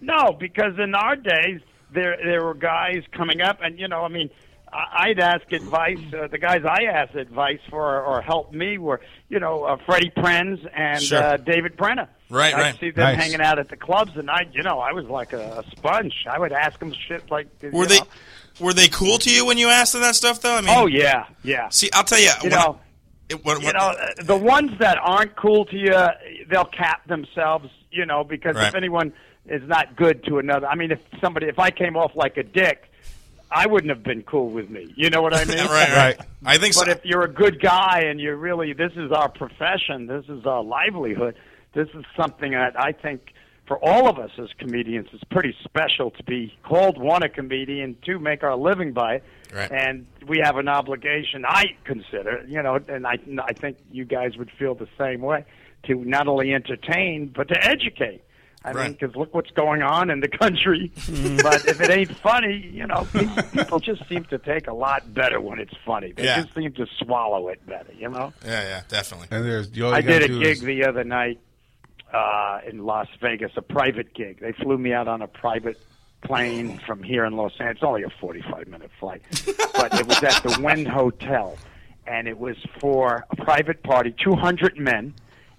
[0.01, 1.61] No, because in our days
[1.93, 4.31] there there were guys coming up, and you know, I mean,
[4.73, 5.99] I- I'd ask advice.
[6.13, 10.11] Uh, the guys I asked advice for or helped me were, you know, uh, Freddie
[10.17, 11.23] Prinze and Sure.
[11.23, 12.09] uh, David Brenner.
[12.31, 12.81] Right, I'd right.
[12.81, 13.17] see them Nice.
[13.17, 16.15] hanging out at the clubs, and I, you know, I was like a, a sponge.
[16.31, 17.49] I would ask them shit like.
[17.61, 18.07] you Were they know.
[18.61, 20.57] Were they cool to you when you asked them that stuff though?
[20.57, 21.69] I mean, Oh yeah, yeah.
[21.71, 22.31] see, I'll tell you.
[22.43, 22.81] You when I- know,
[23.29, 25.95] it- when- you when- know, the ones that aren't cool to you,
[26.49, 28.69] they'll cap themselves, you know, because Right.
[28.69, 29.13] if anyone
[29.49, 32.43] is not good to another, I mean, if somebody, if I came off like a
[32.43, 32.85] dick,
[33.53, 34.93] I wouldn't have been cool with me.
[34.97, 35.59] You know what I mean?
[35.59, 36.21] right, right, Right.
[36.47, 36.83] I think so.
[36.83, 40.47] But if you're a good guy and you're really, this is our profession, this is
[40.47, 41.35] our livelihood,
[41.73, 43.33] this is something that I think
[43.71, 47.97] for all of us as comedians it's pretty special to be called one a comedian,
[48.05, 49.71] to make our living by it, Right.
[49.71, 51.45] and we have an obligation.
[51.47, 55.45] I consider, you know, and I I think you guys would feel the same way
[55.87, 58.23] to not only entertain but to educate.
[58.65, 60.91] I mean, because look what's going on in the country.
[60.97, 61.37] Mm-hmm.
[61.43, 63.07] but if it ain't funny, you know,
[63.53, 66.13] people just seem to take a lot better when it's funny.
[66.13, 66.43] They Yeah.
[66.43, 68.33] just seem to swallow it better, you know.
[68.45, 69.29] yeah, yeah, definitely.
[69.31, 71.39] And there's you I did a gig is- the other night
[72.13, 74.41] uh, in Las Vegas, a private gig.
[74.41, 75.79] They flew me out on a private
[76.23, 77.77] plane from here in Los Angeles.
[77.77, 79.23] It's only a 45 minute flight,
[79.75, 81.57] but it was at the Wynn Hotel,
[82.07, 85.15] and it was for a private party, 200 men.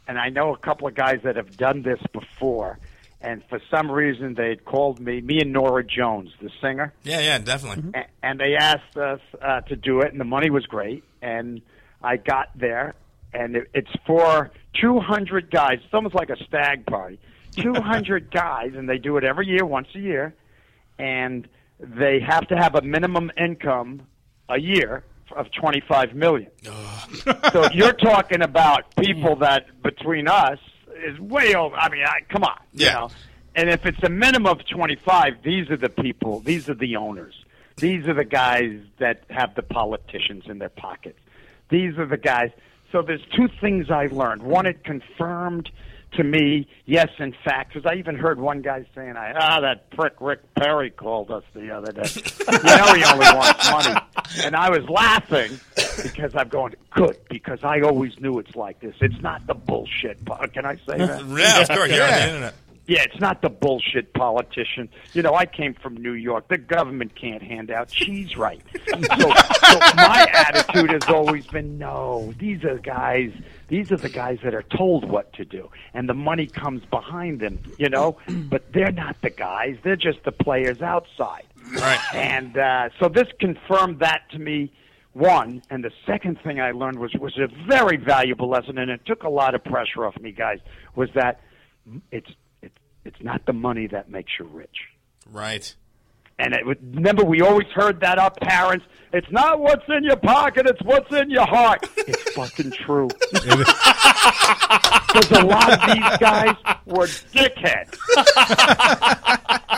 [0.07, 2.79] And I know a couple of guys that have done this before.
[3.23, 7.19] And for some reason, they had called me, me and Norah Jones, the singer Yeah,
[7.21, 7.91] yeah, definitely.
[7.93, 11.03] a- and they asked us uh, to do it, and the money was great.
[11.21, 11.61] And
[12.03, 12.95] I got there,
[13.33, 15.79] and it, it's for 200 guys.
[15.83, 17.19] It's almost like a stag party.
[17.57, 20.33] 200 guys, and they do it every year, once a year,
[20.97, 21.47] and
[21.79, 24.03] they have to have a minimum income
[24.49, 25.03] a year
[25.35, 26.51] of 25 million.
[26.63, 30.59] so you're talking about people that between us
[31.05, 31.75] is way over.
[31.75, 32.87] I mean, I, come on, Yeah.
[32.87, 33.09] you know.
[33.55, 37.33] And if it's a minimum of 25, these are the people, these are the owners.
[37.77, 41.19] These are the guys that have the politicians in their pockets.
[41.69, 42.51] These are the guys.
[42.91, 44.43] So there's two things I learned.
[44.43, 45.69] One, it confirmed
[46.13, 49.89] to me, yes, in fact, because I even heard one guy saying, "I ah, that
[49.91, 52.01] prick Rick Perry called us the other day.
[52.51, 53.95] you know, he only wants money."
[54.43, 55.57] And I was laughing
[56.03, 58.95] because I'm going, "Good," because I always knew it's like this.
[58.99, 60.23] It's not the bullshit.
[60.25, 61.25] po- Can I say that?
[61.27, 61.89] Yeah, of course.
[61.91, 62.19] You're on Yeah.
[62.19, 62.53] the internet.
[62.91, 64.89] Yeah, it's not the bullshit politician.
[65.13, 66.49] You know, I came from New York.
[66.49, 68.61] The government can't hand out cheese right.
[68.73, 73.31] So, so my attitude has always been, no, these are guys.
[73.69, 77.39] These are the guys that are told what to do, and the money comes behind
[77.39, 77.59] them.
[77.79, 79.77] You know, but they're not the guys.
[79.83, 81.45] They're just the players outside.
[81.73, 82.13] Right.
[82.13, 84.73] And uh, so this confirmed that to me.
[85.13, 89.05] One, and the second thing I learned was was a very valuable lesson, and it
[89.05, 90.59] took a lot of pressure off me, guys.
[90.95, 91.39] Was that
[92.11, 92.29] it's
[93.05, 94.89] it's not the money that makes you rich.
[95.31, 95.73] Right.
[96.39, 98.85] And it remember, we always heard that our parents.
[99.13, 101.87] It's not what's in your pocket; it's what's in your heart.
[101.97, 103.09] It's fucking true.
[105.11, 107.97] Because a lot of these guys were dickheads,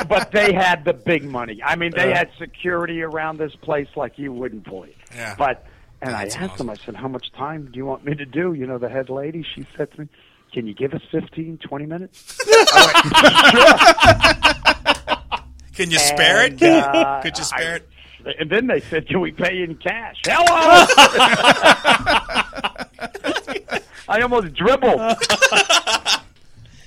[0.07, 1.59] but they had the big money.
[1.63, 2.17] I mean, they uh.
[2.17, 4.95] had security around this place like you wouldn't believe.
[5.15, 5.33] Yeah.
[5.35, 5.65] But
[6.03, 6.69] and I That's asked them.
[6.69, 9.09] I said, "How much time do you want me to do?" You know, the head
[9.09, 9.43] lady.
[9.55, 10.07] She said to me,
[10.53, 12.39] "Can you give us 15, 20 minutes?"
[15.75, 16.61] Can you spare it?
[16.61, 17.89] Uh, Could you spare I- it?
[18.39, 20.45] And then they said, "Can we pay you in cash?" Hello.
[24.07, 24.99] I almost dribbled.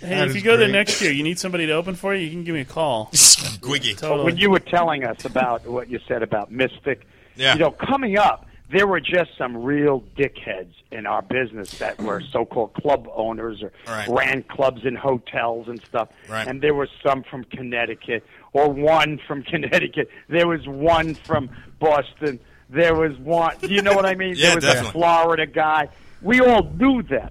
[0.01, 0.73] Hey, That if you is go there great.
[0.73, 2.25] next year, you need somebody to open for you.
[2.25, 3.07] You can give me a call.
[3.13, 3.97] Squiggy.
[3.99, 4.25] Totally.
[4.25, 7.55] when you were telling us about what you said about Mystic, Yeah.
[7.55, 12.21] you know, coming up, there were just some real dickheads in our business that were
[12.21, 14.09] so-called club owners or Right.
[14.09, 16.09] ran clubs in hotels and stuff.
[16.29, 16.47] Right.
[16.49, 20.11] And there was some from Connecticut, or one from Connecticut.
[20.29, 21.49] There was one from
[21.79, 22.41] Boston.
[22.69, 23.57] There was one.
[23.61, 24.35] Do you know what I mean?
[24.37, 24.89] Yeah, there was definitely.
[24.89, 25.89] a Florida guy.
[26.23, 27.31] We all knew them,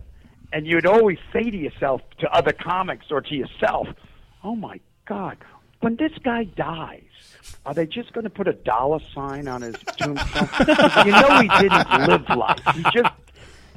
[0.53, 3.87] and you'd always say to yourself, to other comics, or to yourself,
[4.43, 5.37] "Oh my God,
[5.81, 7.01] when this guy dies."
[7.65, 10.49] Are they just going to put a dollar sign on his tombstone?
[11.05, 12.62] you know he didn't live life.
[12.75, 13.13] He just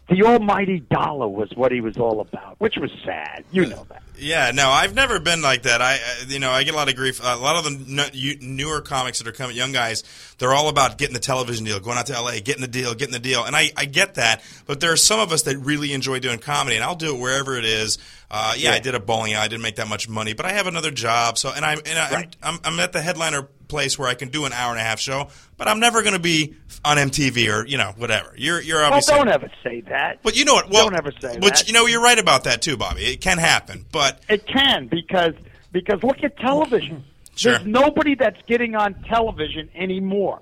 [0.09, 3.45] the almighty dollar was what he was all about, which was sad.
[3.53, 4.03] You know that.
[4.17, 5.83] Yeah, no, I've never been like that.
[5.83, 7.21] I, uh, you know, I get a lot of grief.
[7.23, 10.03] A lot of the n- newer comics that are coming, young guys,
[10.39, 13.13] they're all about getting the television deal, going out to LA, getting the deal, getting
[13.13, 13.45] the deal.
[13.45, 16.39] And I, I get that, but there are some of us that really enjoy doing
[16.39, 17.99] comedy, and I'll do it wherever it is.
[18.31, 19.45] Uh, yeah, I did a bowling alley.
[19.45, 21.37] I didn't make that much money, but I have another job.
[21.39, 22.37] So, and I'm, and I, Right.
[22.43, 24.83] I'm, I'm, I'm at the headliner place where I can do an hour and a
[24.83, 26.55] half show, but I'm never going to be
[26.85, 28.33] on MTV or you know whatever.
[28.37, 29.15] You're, you're Well, obviously.
[29.17, 30.23] don't ever say that.
[30.23, 30.71] but you know what?
[30.71, 31.69] Well, Don't ever say Which that.
[31.69, 33.03] you know, you're right about that too, Bobby.
[33.05, 35.35] It can happen, but It can because
[35.73, 37.05] because look at television.
[37.37, 37.53] Sure.
[37.53, 40.41] There's nobody that's getting on television anymore.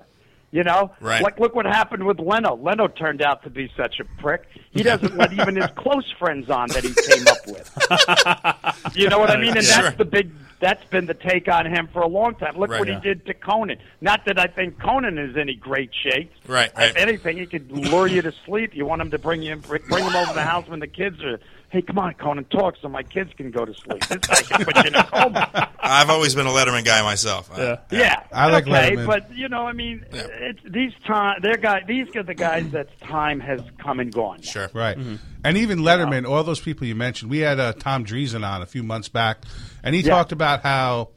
[0.49, 1.21] You know, Right.
[1.21, 2.55] like look what happened with Leno.
[2.55, 4.43] Leno turned out to be such a prick.
[4.71, 8.95] He doesn't let even his close friends on that he came up with.
[8.95, 9.55] You know what I mean?
[9.57, 9.83] And Sure.
[9.83, 10.31] that's the big.
[10.59, 12.57] That's been the take on him for a long time.
[12.57, 12.79] Look Right.
[12.79, 12.95] what Yeah.
[12.99, 13.77] he did to Conan.
[14.01, 16.31] Not that I think Conan is any great shape.
[16.47, 16.97] Right, If right.
[16.97, 18.71] anything, he could lure you to sleep.
[18.75, 21.21] You want him to bring you bring him over to the house when the kids
[21.23, 21.39] are
[21.69, 23.99] Hey, come on, Conan, talk so my kids can go to sleep.
[24.07, 25.69] This guy can put you in a coma.
[25.77, 27.51] I've always been a Letterman guy myself.
[27.53, 27.75] I- Yeah.
[27.91, 29.05] Yeah, I like okay, Letterman.
[29.05, 30.27] but you know, I mean, Yeah.
[30.31, 31.39] it's these time.
[31.41, 31.81] They're guy.
[31.85, 34.37] These are the guys that time has come and gone.
[34.37, 34.49] now.
[34.49, 34.69] Sure.
[34.73, 34.97] Right.
[35.43, 38.65] And even Letterman, all those people you mentioned, we had uh, Tom Dreesen on a
[38.65, 39.39] few months back,
[39.87, 40.09] and he Yeah.
[40.09, 41.09] talked about how,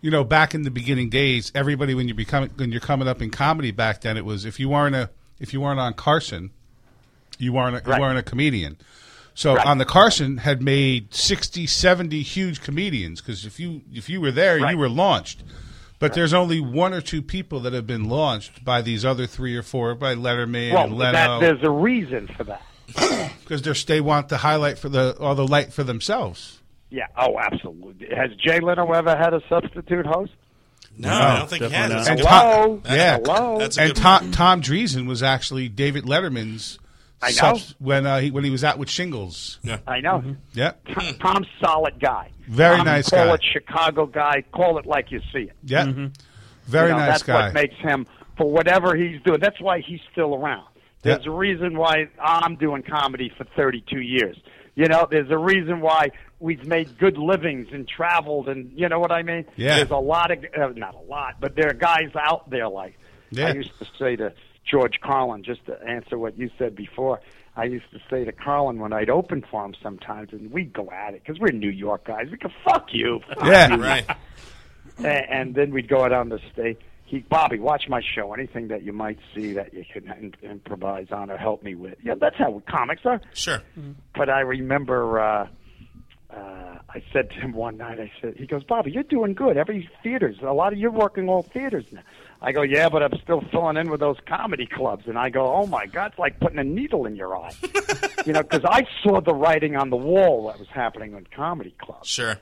[0.00, 3.20] you know, back in the beginning days, everybody when you become when you're coming up
[3.20, 5.10] in comedy back then, it was if you weren't a
[5.40, 6.50] if you weren't on Carson,
[7.38, 7.96] you weren't a, Right.
[7.96, 8.76] you weren't a comedian.
[9.34, 9.66] So Right.
[9.66, 14.30] on the Carson had made 60, 70 huge comedians because if you if you were
[14.30, 14.70] there, Right.
[14.72, 15.42] you were launched.
[15.98, 19.56] But there's only one or two people that have been launched by these other three
[19.56, 22.62] or four, by Letterman and Well, Leno that, there's a reason for that.
[23.48, 26.53] because they want the highlight for the all the light for themselves.
[26.94, 27.06] Yeah.
[27.16, 28.08] Oh, absolutely.
[28.14, 30.32] Has Jay Leno ever had a substitute host?
[30.96, 31.90] No, I don't think he has.
[31.90, 32.08] not.
[32.08, 32.80] And Hello.
[32.84, 33.58] Tom, yeah, Hello.
[33.58, 36.78] That's a and good Tom, Tom Dreesen was actually David Letterman's.
[37.22, 37.32] I know.
[37.32, 39.58] subs- when uh, he when he was out with Shingles.
[39.88, 40.36] I know.
[40.52, 42.30] Yeah, Tom- Tom's solid guy.
[42.48, 43.34] Very Tom, nice call guy.
[43.34, 44.44] it Chicago guy.
[44.52, 45.52] Call it like you see it.
[45.64, 46.06] yeah, Mm-hmm.
[46.66, 47.44] very You know, nice that's guy.
[47.46, 49.40] what makes him for whatever he's doing.
[49.40, 50.66] That's why he's still around.
[51.02, 51.32] There's Yeah.
[51.32, 54.36] a reason why I'm doing comedy for 32 years.
[54.76, 56.08] You know, there's a reason why
[56.40, 59.44] we've made good livings and traveled, and you know what I mean.
[59.56, 59.76] Yeah.
[59.76, 62.98] There's a lot of uh, not a lot, but there are guys out there like
[63.30, 63.48] Yeah.
[63.48, 64.32] I used to say to
[64.68, 67.20] George Carlin, just to answer what you said before.
[67.56, 70.90] I used to say to Carlin when I'd open for him sometimes, and we'd go
[70.90, 72.26] at it because we're New York guys.
[72.30, 73.76] We go, "Fuck you." Fuck Yeah.
[73.76, 74.04] you." Right.
[74.98, 76.78] and, and then we'd go out on the stage.
[77.06, 78.32] He, Bobby, watch my show.
[78.32, 81.96] Anything that you might see that you can in- improvise on or help me with.
[82.02, 83.20] Yeah, that's how comics are.
[83.34, 83.62] Sure.
[84.14, 85.48] But I remember uh,
[86.36, 88.00] uh, I said to him one night.
[88.00, 89.56] I said, he goes, Bobby, you're doing good.
[89.56, 92.02] Every theaters, a lot of you're working all theaters now.
[92.40, 95.04] I go, yeah, but I'm still filling in with those comedy clubs.
[95.06, 97.52] And I go, oh my God, it's like putting a needle in your eye.
[98.26, 101.74] you know, because I saw the writing on the wall that was happening in comedy
[101.78, 102.08] clubs.
[102.08, 102.36] Sure.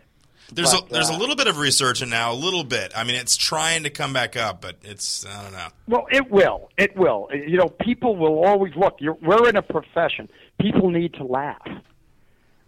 [0.53, 2.93] There's But, a there's a uh, little bit of research in now, a little bit.
[2.97, 5.69] I mean, it's trying to come back up, but it's I don't know.
[5.89, 6.71] Well, it will.
[6.77, 7.29] It will.
[7.33, 8.97] You know, people will always look.
[9.01, 10.29] You're, we're in a profession.
[10.61, 11.67] People need to laugh.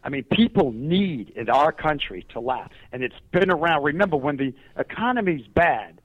[0.02, 3.82] I mean, people need in our country to laugh, and it's been around.
[3.84, 6.00] Remember, when the economy's bad,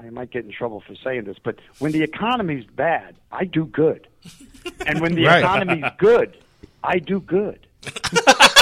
[0.00, 3.64] I might get in trouble for saying this, but when the economy's bad, I do
[3.66, 4.08] good,
[4.84, 5.38] and when the Right.
[5.44, 6.36] economy's good,
[6.82, 7.66] I do good.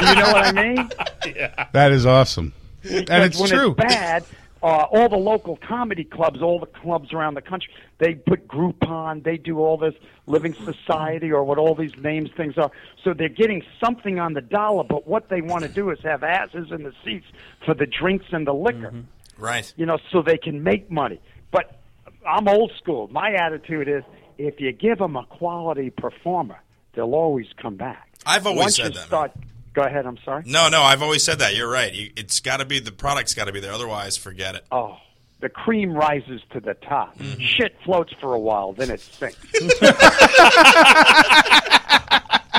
[0.00, 0.88] do you know what I mean?
[1.34, 1.66] Yeah.
[1.72, 2.52] that is awesome,
[2.84, 3.74] and it's when true.
[3.78, 4.24] it's bad,
[4.62, 9.22] uh, all the local comedy clubs, all the clubs around the country, they put Groupon,
[9.24, 9.94] they do all this
[10.28, 12.70] LivingSocial or what all these names things are.
[13.04, 16.22] So they're getting something on the dollar, but what they want to do is have
[16.22, 17.26] asses in the seats
[17.64, 18.92] for the drinks and the liquor,
[19.38, 19.72] Right.
[19.76, 21.20] you know, so they can make money.
[21.50, 21.78] But
[22.26, 23.08] I'm old school.
[23.08, 24.02] My attitude is
[24.38, 26.58] if you give them a quality performer,
[26.94, 28.08] they'll always come back.
[28.26, 29.06] I've always said that.
[29.06, 29.32] Start,
[29.72, 30.06] go ahead.
[30.06, 30.42] I'm sorry.
[30.46, 31.54] No, no, I've always said that.
[31.54, 31.92] You're right.
[31.92, 33.72] You, it's got to be the product's got to be there.
[33.72, 34.64] Otherwise, forget it.
[34.72, 34.98] Oh,
[35.40, 37.16] the cream rises to the top.
[37.18, 37.40] Mm-hmm.
[37.40, 39.38] Shit floats for a while, then it sinks.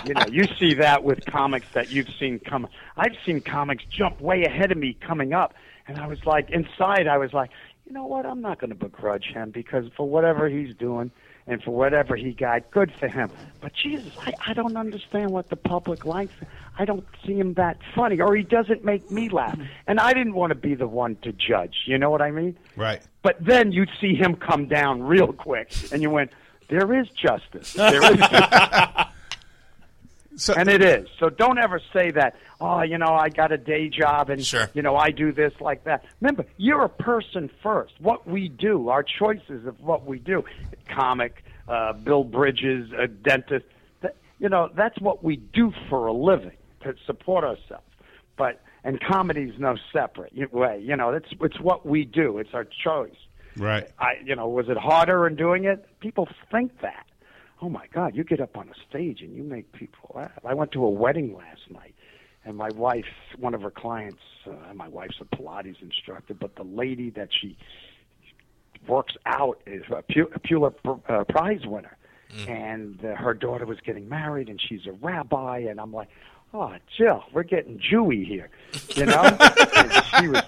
[0.06, 2.68] you know, you see that with comics that you've seen come.
[2.96, 5.54] I've seen comics jump way ahead of me coming up,
[5.88, 7.50] and I was like, inside, I was like,
[7.86, 8.26] you know what?
[8.26, 11.12] I'm not going to begrudge him because for whatever he's doing
[11.48, 13.30] and for whatever he got, good for him.
[13.62, 16.34] But Jesus, I, I don't understand what the public likes.
[16.78, 19.58] I don't see him that funny, or he doesn't make me laugh.
[19.88, 21.76] And I didn't want to be the one to judge.
[21.86, 22.58] You know what I mean?
[22.76, 23.02] right.
[23.24, 26.32] But then you'd see him come down real quick, and you went,
[26.70, 27.74] "There is justice.
[27.74, 29.06] There is, justice.
[30.38, 32.36] So, and it is." So don't ever say that.
[32.62, 34.68] Oh, you know, I got a day job, and Sure.
[34.74, 36.06] you know, I do this like that.
[36.22, 37.94] Remember, you're a person first.
[38.00, 40.44] What we do, our choices of what we do,
[40.88, 43.66] comic, uh, Bill Bridges, a dentist.
[44.02, 47.84] That, you know, that's what we do for a living to support ourselves.
[48.38, 50.80] But and comedy's no separate way.
[50.82, 52.38] You know, it's it's what we do.
[52.38, 53.16] It's our choice.
[53.58, 53.90] right.
[53.98, 55.84] I, you know, was it harder in doing it?
[56.00, 57.07] People think that.
[57.62, 60.32] Oh my God, you get up on a stage and you make people laugh.
[60.46, 61.96] I went to a wedding last night,
[62.46, 63.06] and my wife,
[63.38, 67.58] one of her clients, uh, my wife's a Pilates instructor, but the lady that she
[68.88, 71.98] works out is a, Pu- a Pulitzer uh, Prize winner,
[72.48, 76.10] and uh, her daughter was getting married, and she's a rabbi, and I'm like,
[76.54, 78.50] oh, Jill, we're getting Jewy here,
[78.96, 79.24] you know?
[79.76, 80.44] and she was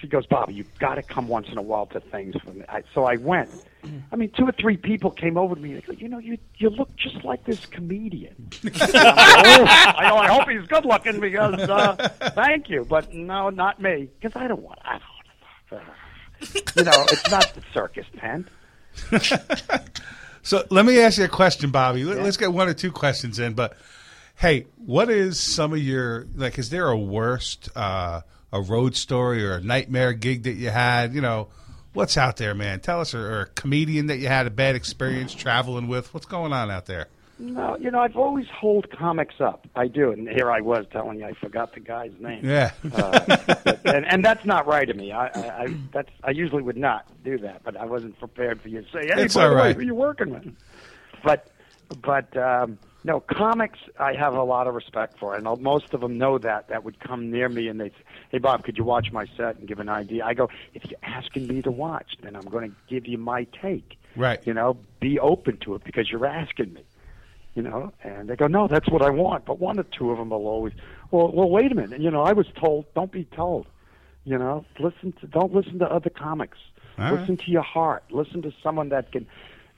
[0.00, 2.64] she goes, Bobby, you've got to come once in a while to things for me.
[2.68, 3.48] I, so I went.
[4.12, 5.74] I mean, two or three people came over to me.
[5.74, 8.50] They go, you know, you you look just like this comedian.
[8.64, 10.16] Like, oh, I know.
[10.16, 11.94] I hope he's good looking because uh,
[12.34, 14.78] thank you, but no, not me because I don't want.
[14.84, 14.98] I
[15.70, 15.80] don't.
[15.80, 15.84] Uh,
[16.76, 18.48] you know, it's not the circus tent.
[20.46, 22.04] So let me ask you a question, Bobby.
[22.04, 23.54] Let- Let's get one or two questions in.
[23.54, 23.76] But
[24.36, 26.58] Hey, what is some of your like?
[26.58, 28.20] Is there a worst uh,
[28.52, 31.14] a road story or a nightmare gig that you had?
[31.14, 31.48] You know,
[31.94, 32.80] what's out there, man?
[32.80, 36.12] Tell us, or, or a comedian that you had a bad experience traveling with.
[36.12, 37.08] What's going on out there?
[37.36, 39.66] No, you know, I've always hold comics up.
[39.74, 42.44] I do, and here I was telling you I forgot the guy's name.
[42.44, 43.36] Yeah, uh,
[43.84, 45.10] and, and that's not right of me.
[45.10, 48.68] I, I, I that's I usually would not do that, but I wasn't prepared for
[48.68, 49.76] you to say, "Hey, It's all the way, right.
[49.76, 50.54] who you working with?"
[51.24, 51.48] But,
[52.02, 56.18] but um, no, comics I have a lot of respect for, and most of them
[56.18, 56.68] know that.
[56.68, 59.56] That would come near me and they, say, "Hey, Bob, could you watch my set
[59.56, 62.70] and give an idea?" I go, "If you're asking me to watch, then I'm going
[62.70, 64.40] to give you my take." right.
[64.46, 66.84] You know, be open to it because you're asking me
[67.54, 69.44] you know, and they go, no, that's what I want.
[69.44, 70.72] But one or two of them will always,
[71.10, 72.00] well, well, wait a minute.
[72.00, 73.66] You know, I was told, don't be told.
[74.24, 76.58] You know, listen to, don't listen to other comics.
[76.98, 77.20] All right.
[77.20, 78.04] listen to your heart.
[78.10, 79.26] Listen to someone that can,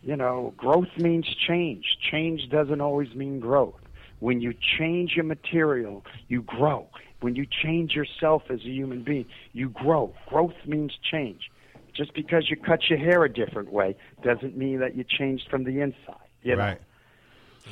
[0.06, 1.84] you know, growth means change.
[2.00, 3.74] Change doesn't always mean growth.
[4.20, 6.86] When you change your material, you grow.
[7.20, 10.14] When you change yourself as a human being, you grow.
[10.28, 11.50] Growth means change.
[11.92, 15.64] Just because you cut your hair a different way doesn't mean that you changed from
[15.64, 16.14] the inside.
[16.42, 16.62] You know?
[16.62, 16.80] Right.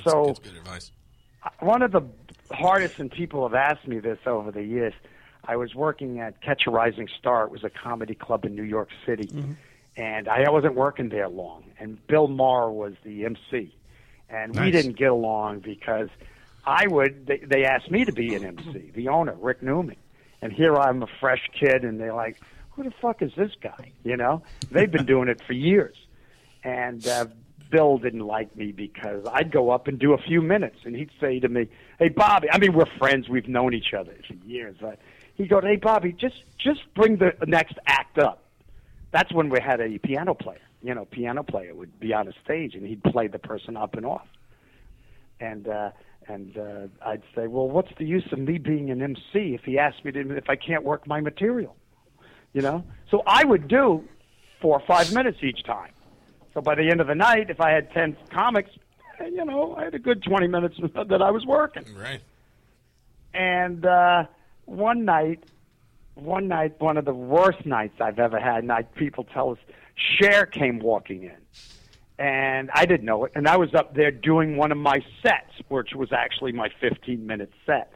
[0.04, 0.90] So That's good advice.
[1.60, 2.02] one of the
[2.50, 4.94] hardest, and people have asked me this over the years.
[5.44, 7.44] I was working at Catch a Rising Star.
[7.44, 9.52] It was a comedy club in New York City, mm-hmm.
[9.96, 11.64] And I wasn't working there long.
[11.78, 13.74] And Bill Maher was the MC,
[14.28, 16.08] and we didn't get along because
[16.66, 17.26] I would.
[17.26, 19.96] They, they asked me to be an MC, the owner, Rick Newman,
[20.40, 22.40] and here I'm a fresh kid, and they're like,
[22.72, 25.96] "Who the fuck is this guy?" You know, they've been doing it for years,
[26.62, 27.26] and uh,
[27.70, 31.10] Bill didn't like me because I'd go up and do a few minutes, and he'd
[31.20, 33.28] say to me, "Hey, Bobby." I mean, we're friends.
[33.28, 34.76] We've known each other for years.
[34.80, 34.98] But
[35.34, 38.43] he'd go, "Hey, Bobby, just just bring the next act up."
[39.14, 40.58] That's when we had a piano player.
[40.82, 43.94] You know, piano player would be on a stage, and he'd play the person up
[43.94, 44.26] and off.
[45.38, 45.90] And uh,
[46.26, 49.78] and uh, I'd say, "Well, what's the use of me being an MC if he
[49.78, 51.76] asked me to if I can't work my material?"
[52.54, 52.82] You know.
[53.08, 54.02] So I would do
[54.60, 55.92] four or five minutes each time.
[56.52, 58.70] So by the end of the night, if I had ten comics,
[59.20, 60.74] eh, you know, I had a good twenty minutes
[61.08, 61.84] that I was working.
[61.96, 62.20] Right.
[63.32, 64.24] And uh,
[64.64, 65.44] one night,
[66.14, 68.62] one night, one of the worst nights I've ever had.
[68.62, 69.58] and I, people tell us,
[69.94, 71.36] Cher came walking in,
[72.18, 73.32] and I didn't know it.
[73.34, 77.26] And I was up there doing one of my sets, which was actually my fifteen
[77.26, 77.92] minute set.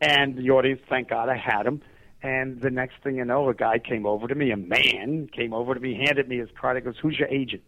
[0.00, 1.82] And the audience, thank God, I had him.
[2.22, 5.52] And the next thing you know, a guy came over to me, a man came
[5.52, 6.76] over to me, handed me his card.
[6.76, 7.62] He goes, "Who's your agent?"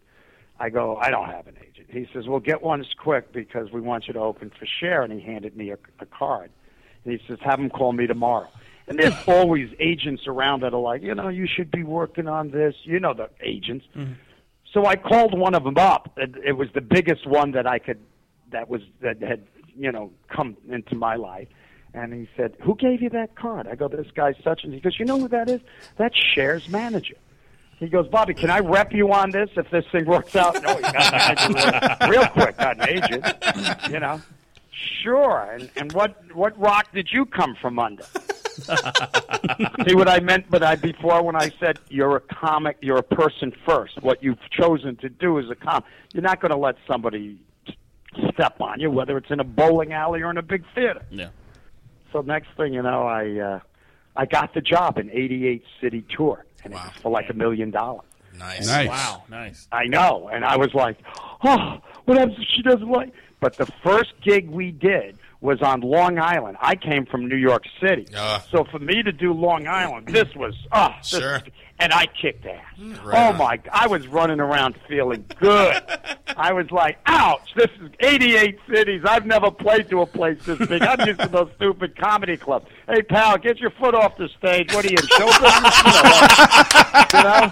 [0.59, 1.87] I go, I don't have an agent.
[1.89, 5.03] He says, Well, get one as quick because we want you to open for Cher.
[5.03, 6.51] And he handed me a, a card.
[7.03, 8.49] And he says, Have him call me tomorrow.
[8.87, 12.51] And there's always agents around that are like, You know, you should be working on
[12.51, 12.75] this.
[12.83, 13.85] You know, the agents.
[13.95, 14.13] Mm-hmm.
[14.73, 16.11] So I called one of them up.
[16.17, 17.99] It, it was the biggest one that I could,
[18.51, 21.47] that was, that had, you know, come into my life.
[21.93, 23.67] And he said, Who gave you that card?
[23.67, 25.61] I go, This guy such and he goes, You know who that is?
[25.97, 27.15] That's Cher's manager.
[27.79, 30.61] He goes, Bobby, can I rep you on this if this thing works out?
[30.63, 33.25] No, you got manage real quick, not an agent.
[33.91, 34.21] You know,
[35.03, 35.51] sure.
[35.51, 38.05] And and what what rock did you come from under?
[39.87, 43.03] See what I meant, but I before when I said you're a comic, you're a
[43.03, 44.01] person first.
[44.01, 45.83] What you've chosen to do is a com.
[46.13, 47.39] You're not going to let somebody
[48.33, 51.05] step on you, whether it's in a bowling alley or in a big theater.
[51.11, 51.29] Yeah.
[52.11, 53.59] So next thing you know, I uh,
[54.15, 57.71] I got the job, an 88 city tour, and it was for like a million
[57.71, 58.05] dollars.
[58.37, 58.67] Nice.
[58.67, 58.87] Nice.
[58.89, 59.23] Wow.
[59.29, 59.67] Nice.
[59.71, 60.97] I know, and I was like,
[61.43, 63.11] oh, what happens if she doesn't like?
[63.39, 66.57] But the first gig we did was on Long Island.
[66.61, 68.43] I came from New York City, Ah.
[68.51, 71.41] so for me to do Long Island, this was oh, this- Sure.
[71.79, 72.63] And I kicked ass.
[72.79, 73.03] Mm.
[73.03, 73.37] right oh on.
[73.37, 73.59] my!
[73.71, 75.81] I was running around feeling good.
[76.37, 77.53] I was like, ouch!
[77.55, 79.01] This is 88 cities.
[79.05, 80.81] I've never played to a place this big.
[80.83, 82.67] I'm used to those stupid comedy clubs.
[82.87, 84.73] Hey, pal, get your foot off the stage.
[84.73, 85.83] What are you in show business?
[85.83, 87.49] You know, you know?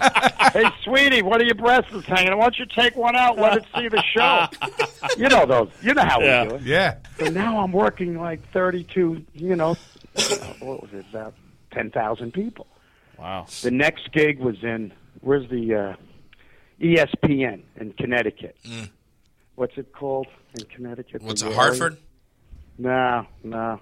[0.52, 2.36] Hey, sweetie, what are your breasts hanging?
[2.36, 3.38] Why don't you take one out?
[3.38, 4.46] Let it see the show.
[5.16, 5.70] You know those.
[5.82, 6.42] You know how Yeah.
[6.42, 6.62] we do it.
[6.62, 6.96] Yeah.
[7.18, 9.24] So now I'm working like 32.
[9.34, 9.70] You know,
[10.16, 10.20] uh,
[10.60, 11.06] what was it?
[11.10, 11.32] About
[11.72, 12.66] 10,000 people.
[13.18, 13.46] Wow.
[13.62, 15.96] The next gig was in where's the uh,
[16.80, 18.56] ESPN in Connecticut.
[19.54, 20.26] What's it called
[20.58, 21.22] in Connecticut?
[21.22, 21.52] What's it?
[21.52, 21.96] Hartford?
[22.78, 23.80] No, no.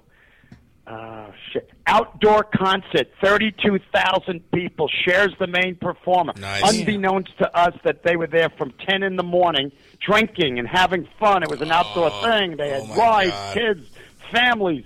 [0.86, 1.70] Uh, shit.
[1.86, 4.86] Outdoor concert, 32,000 people.
[4.88, 6.34] Cher's the main performer.
[6.38, 6.62] Nice.
[6.78, 11.08] Unbeknownst to us that they were there from 10 in the morning drinking and having
[11.18, 11.42] fun.
[11.42, 12.56] It was an outdoor Oh, thing.
[12.58, 13.54] They had oh wives, God.
[13.56, 13.88] kids,
[14.30, 14.84] families,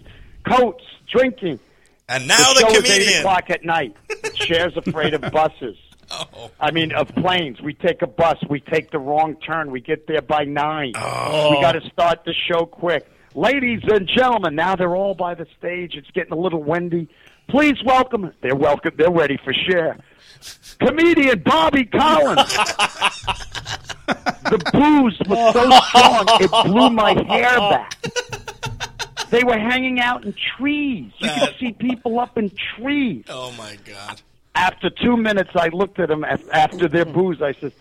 [0.49, 1.59] coats, drinking.
[2.09, 3.95] And now the the, show is 8 o'clock at night.
[4.35, 5.77] Cher's afraid of buses.
[6.11, 6.51] Oh.
[6.59, 7.61] I mean, of planes.
[7.61, 8.39] We take a bus.
[8.49, 9.71] We take the wrong turn.
[9.71, 10.95] We get there by nine.
[10.97, 11.51] Oh.
[11.51, 13.07] We got to start the show quick.
[13.35, 15.97] Ladies and gentlemen, now they're all by the stage.
[15.97, 17.11] It's getting a little windy.
[17.49, 18.33] Please welcome.
[18.41, 18.95] They're welcome.
[18.97, 19.99] They're ready for Cher.
[20.81, 22.55] Comedian Bobby Collins.
[24.07, 27.99] the booze was so strong it blew my hair back.
[29.31, 31.13] They were hanging out in trees.
[31.19, 33.25] You could see people up in trees.
[33.29, 34.21] Oh my god.
[34.55, 37.41] After two minutes, I looked at them after their booze.
[37.43, 37.73] I said,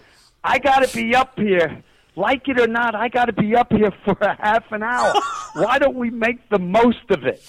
[0.43, 1.81] "I got to be up here,
[2.15, 2.95] like it or not.
[2.95, 5.13] I got to be up here for a half an hour.
[5.53, 7.41] Why don't we make the most of it?"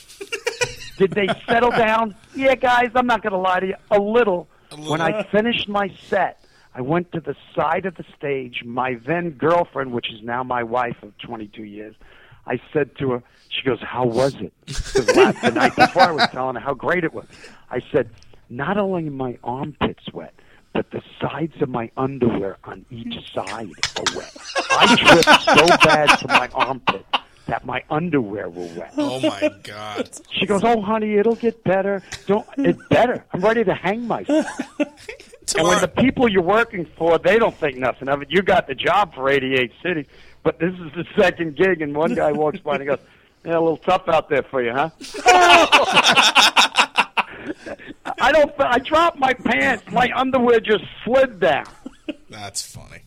[0.97, 2.17] Did they settle down?
[2.35, 3.77] Yeah, guys, I'm not going to lie to you.
[3.91, 4.49] A little.
[4.87, 6.45] When I finished my set,
[6.75, 8.63] I went to the side of the stage.
[8.65, 11.95] My then girlfriend, which is now my wife of 22 years,
[12.49, 14.53] I said to her, she goes, How was it?
[14.67, 17.27] Because last the night before I was telling her how great it was.
[17.71, 18.11] I said,
[18.49, 20.35] Not only are my armpits wet,
[20.73, 24.37] but the sides of my underwear on each side are wet.
[24.71, 27.05] I dripped so bad to my armpit
[27.47, 28.93] that my underwear were wet.
[28.97, 30.11] Oh my god.
[30.31, 32.03] She goes, "Oh, honey, it'll get better.
[32.27, 33.25] Don't it's better.
[33.33, 34.47] I'm ready to hang myself."
[35.59, 38.31] And when the people you're working for, they don't think nothing of it.
[38.31, 40.07] You got the job for 88 cities,
[40.43, 43.01] but this is the second gig, and one guy walks by and he goes,
[43.45, 44.91] "Yeah, a little tough out there for you, huh?"
[48.21, 48.53] I don't.
[48.59, 49.85] I dropped my pants.
[49.91, 51.67] My underwear just slid down.
[52.31, 53.03] That's funny.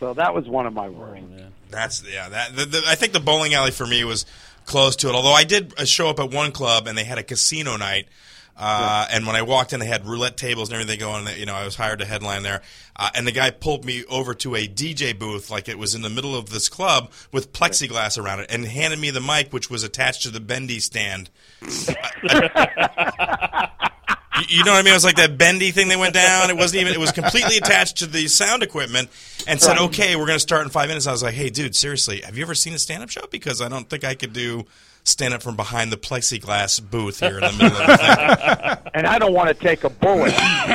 [0.00, 1.24] So that was one of my worries.
[1.70, 2.28] That's yeah.
[2.28, 4.26] That the, the, I think the bowling alley for me was
[4.66, 5.14] close to it.
[5.14, 8.08] Although I did uh, show up at one club and they had a casino night.
[8.56, 11.26] Uh, And when I walked in, they had roulette tables and everything going.
[11.36, 12.62] You know, I was hired to headline there,
[12.96, 16.02] uh, and the guy pulled me over to a DJ booth, like it was in
[16.02, 19.68] the middle of this club with plexiglass around it, and handed me the mic, which
[19.70, 21.30] was attached to the bendy stand.
[24.36, 24.90] You, you know what I mean?
[24.90, 26.50] It was like that bendy thing that went down.
[26.50, 26.92] It wasn't even.
[26.92, 29.08] It was completely attached to the sound equipment,
[29.46, 31.76] and said, "Okay, we're going to start in five minutes." I was like, "Hey, dude,
[31.76, 33.26] seriously, have you ever seen a stand-up show?
[33.30, 34.64] Because I don't think I could do
[35.04, 39.08] stand up from behind the plexiglass booth here in the middle of the thing." And
[39.08, 40.32] I don't want to take a bullet.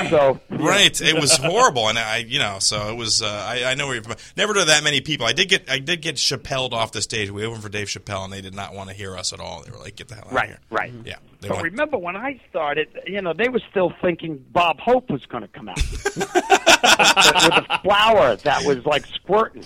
[0.09, 3.21] So Right, it was horrible, and I, you know, so it was.
[3.21, 4.17] Uh, I, I know where you're from.
[4.35, 5.25] Never to that many people.
[5.25, 7.31] I did get, I did get Chappelled off the stage.
[7.31, 9.61] We opened for Dave Chappelle, and they did not want to hear us at all.
[9.63, 10.91] They were like, "Get the hell out Right, of here!" right.
[10.93, 14.81] right, Yeah, But want- remember when I started, you know, they were still thinking Bob
[14.81, 19.63] Hope was going to come out with a flower that was like squirting.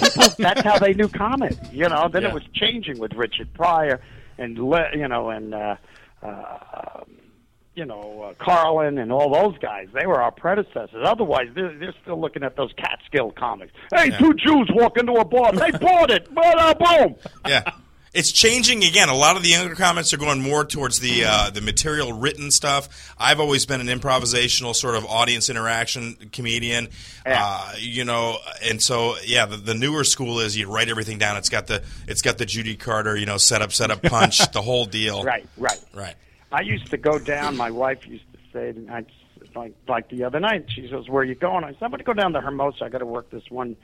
[0.00, 1.56] People, that's how they knew comedy.
[1.72, 2.28] You know, then Yeah.
[2.28, 4.00] it was changing with Richard Pryor
[4.38, 5.76] and Le, you know and uh,
[6.22, 7.04] uh,
[7.74, 9.88] you know uh, Carlin and all those guys.
[9.92, 11.02] They were our predecessors.
[11.04, 13.72] Otherwise, they're, they're still looking at those Catskill comics.
[13.94, 14.18] Hey, Yeah.
[14.18, 15.52] two Jews walk into a bar.
[15.52, 16.32] They bought it.
[16.34, 17.16] Bada boom.
[17.46, 17.70] yeah.
[18.16, 19.10] It's changing again.
[19.10, 22.50] A lot of the younger comments are going more towards the uh, the material written
[22.50, 23.14] stuff.
[23.18, 26.88] I've always been an improvisational sort of audience interaction comedian,
[27.26, 28.38] uh, you know.
[28.64, 31.36] And so, yeah, the, the newer school is you write everything down.
[31.36, 34.50] It's got the it's got the Judy Carter, you know, set up, set up, punch,
[34.52, 35.22] the whole deal.
[35.22, 35.84] Right, right.
[35.92, 36.14] right.
[36.50, 37.54] I used to go down.
[37.54, 39.04] My wife used to say, and I
[39.54, 40.64] like like the other night.
[40.74, 42.86] She says, "Where are you going?" I said, "I'm going to go down to Hermosa.
[42.86, 43.76] I got to work this one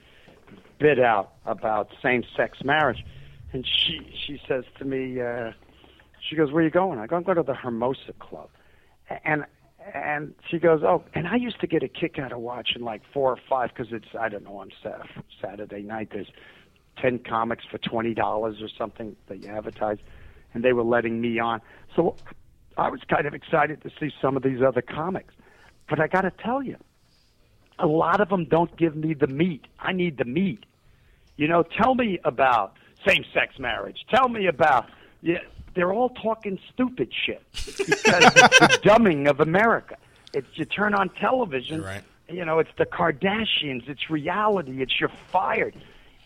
[0.79, 3.05] bit out about same-sex marriage."
[3.53, 5.51] And she she says to me, uh,
[6.27, 8.49] she goes, "Where are you going?" I go, "I'm going to the Hermosa Club,"
[9.23, 9.45] and
[9.93, 13.03] and she goes, "Oh," and I used to get a kick out of watching like
[13.13, 14.71] four or five because it's I don't know on
[15.39, 16.31] Saturday night there's
[16.99, 19.99] ten comics for twenty dollars or something that you advertise,
[20.55, 21.61] and they were letting me on.
[21.95, 22.15] So
[22.75, 25.35] I was kind of excited to see some of these other comics,
[25.87, 26.77] but I got to tell you,
[27.77, 29.67] a lot of them don't give me the meat.
[29.79, 30.65] I need the meat.
[31.35, 32.77] You know, tell me about
[33.07, 34.05] same-sex marriage.
[34.09, 34.87] Tell me about
[35.21, 35.39] yeah.
[35.75, 39.97] They're all talking stupid shit because it's the dumbing of America.
[40.33, 42.03] It's you turn on television, right.
[42.29, 45.75] you know, it's the Kardashians, it's reality, it's you're fired.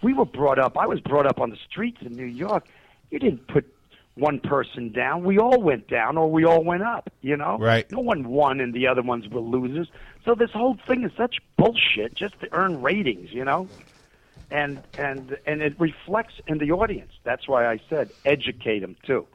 [0.02, 2.68] We were brought up, I was brought up on the streets in New York.
[3.10, 3.74] You didn't put
[4.16, 5.24] one person down.
[5.24, 7.58] We all went down or we all went up, you know?
[7.58, 7.90] Right.
[7.92, 9.88] No one won and the other ones were losers.
[10.26, 13.68] So this whole thing is such bullshit just to earn ratings, you know?
[14.50, 17.12] And and and it reflects in the audience.
[17.24, 19.28] That's why I said educate them too.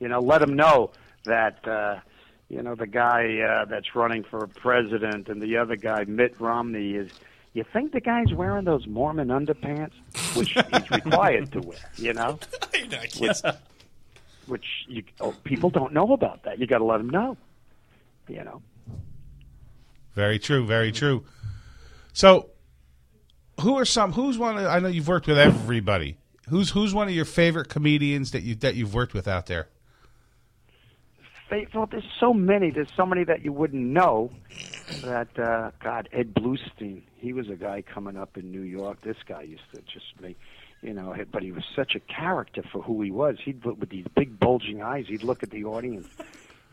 [0.00, 0.90] You know, let them know
[1.24, 2.00] that uh
[2.48, 6.92] you know the guy uh, that's running for president and the other guy Mitt Romney
[6.92, 7.10] is
[7.52, 9.92] you think the guy's wearing those Mormon underpants
[10.36, 12.38] which he's required to wear, you know?
[12.74, 13.42] I can't-
[14.46, 16.58] Which you oh, people don't know about that.
[16.58, 17.36] You got to let them know.
[18.28, 18.62] You know.
[20.14, 20.66] Very true.
[20.66, 21.24] Very true.
[22.12, 22.50] So,
[23.60, 24.12] who are some?
[24.12, 24.58] Who's one?
[24.58, 26.16] Of, I know you've worked with everybody.
[26.48, 29.68] Who's who's one of your favorite comedians that you that you've worked with out there?
[31.72, 32.70] Well, there's so many.
[32.70, 34.30] There's so many that you wouldn't know.
[35.02, 37.02] That uh, God, Ed Bluestone.
[37.16, 39.02] He was a guy coming up in New York.
[39.02, 40.36] This guy used to just make.
[40.82, 43.36] you know, but he was such a character for who he was.
[43.44, 45.06] He'd look with these big bulging eyes.
[45.08, 46.08] He'd look at the audience,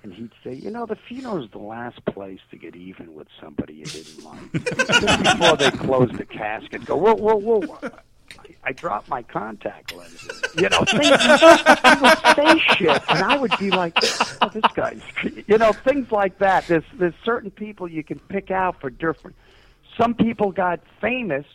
[0.04, 3.76] and he'd say, "You know, the funeral's the last place to get even with somebody
[3.76, 8.72] you didn't like." Just before they close the casket, go, "Whoa, whoa, whoa!" I, I
[8.72, 10.42] dropped my contact lenses.
[10.58, 13.98] You know, things, he would say shit, and I would be like,
[14.42, 15.02] "Oh, this guy's,"
[15.48, 16.68] you know, things like that.
[16.68, 19.36] There's there's certain people you can pick out for different.
[19.98, 21.46] Some people got famous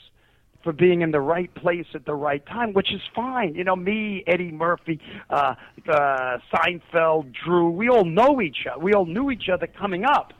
[0.66, 3.54] for being in the right place at the right time, which is fine.
[3.54, 5.00] You know, me, Eddie Murphy,
[5.30, 5.54] uh,
[5.88, 8.80] uh, Seinfeld, Drew, we all know each other.
[8.80, 10.32] We all knew each other coming up.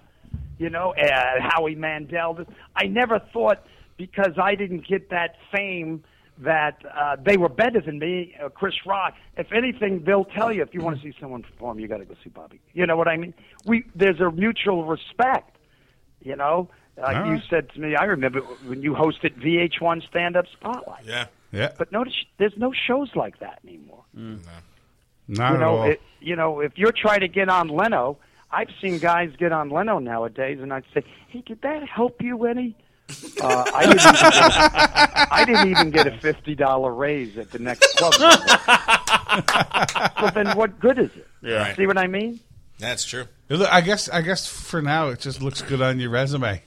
[0.58, 1.08] You know, uh,
[1.40, 2.44] Howie Mandel.
[2.74, 3.64] I never thought
[3.96, 6.02] because I didn't get that fame
[6.38, 9.14] that uh, they were better than me, uh, Chris Rock.
[9.36, 12.04] If anything, they'll tell you if you want to see someone perform, you got to
[12.04, 12.60] go see Bobby.
[12.72, 13.32] You know what I mean?
[13.64, 15.56] We there's a mutual respect.
[16.20, 17.42] You know, like you right.
[17.48, 21.04] said to me, I remember when you hosted VH1 Stand Up Spotlight.
[21.04, 21.26] Yeah.
[21.52, 24.02] Yeah, But notice there's no shows like that anymore.
[24.14, 24.40] not
[25.28, 25.84] you at know, all.
[25.90, 28.18] it, you know, if you're trying to get on Leno,
[28.50, 32.44] I've seen guys get on Leno nowadays, and I'd say, "Hey, did that help you
[32.46, 32.74] any?"
[33.40, 37.52] Uh, I didn't even get a, I didn't even get a fifty dollar raise at
[37.52, 38.14] the next club.
[40.20, 41.26] so then, what good is it?
[41.42, 41.74] Yeah.
[41.76, 42.40] See what I mean?
[42.78, 43.26] That's true.
[43.50, 44.08] I guess.
[44.08, 46.62] I guess for now, it just looks good on your resume.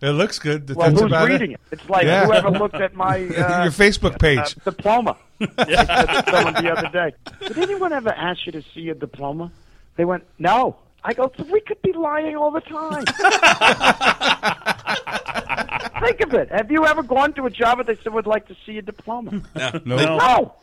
[0.00, 0.74] It looks good.
[0.74, 1.60] Well, who's about reading it?
[1.70, 2.26] It's like Yeah.
[2.26, 4.38] whoever looked at my uh, Your Facebook page.
[4.38, 5.16] uh, diploma.
[5.40, 7.14] I said to someone the other day,
[7.46, 9.50] did anyone ever ask you to see your diploma?
[9.96, 10.76] They went, no.
[11.02, 13.04] I go, so we could be lying all the time.
[16.04, 16.50] Think of it.
[16.50, 18.82] Have you ever gone to a job and they said, would like to see a
[18.82, 19.42] diploma?
[19.54, 19.96] No, No.
[20.16, 20.54] No.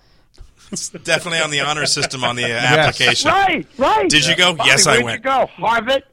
[0.71, 3.29] It's definitely on the honor system on the uh, application.
[3.29, 4.09] Right, right.
[4.09, 4.53] Did you go?
[4.55, 5.17] Bobby, Yes, I where'd went.
[5.17, 5.45] you go?
[5.55, 6.03] Harvard?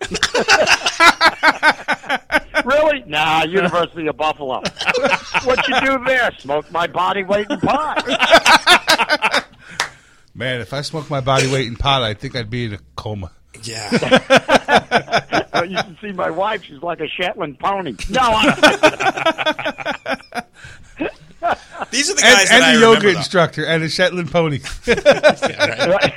[2.65, 3.05] really?
[3.07, 4.63] Nah, University of Buffalo.
[5.45, 6.31] what you do there?
[6.39, 8.05] Smoke my body weight in pot.
[10.35, 12.79] Man, if I smoked my body weight in pot, I think I'd be in a
[12.97, 13.33] coma.
[13.65, 13.91] Yeah.
[15.67, 16.63] You can see my wife.
[16.63, 17.97] She's like a Shetland pony.
[18.09, 18.45] No, I,
[21.91, 22.95] These are the guys and that I a remember.
[22.95, 23.19] yoga though.
[23.19, 24.61] instructor and a Shetland pony.
[24.87, 26.15] right.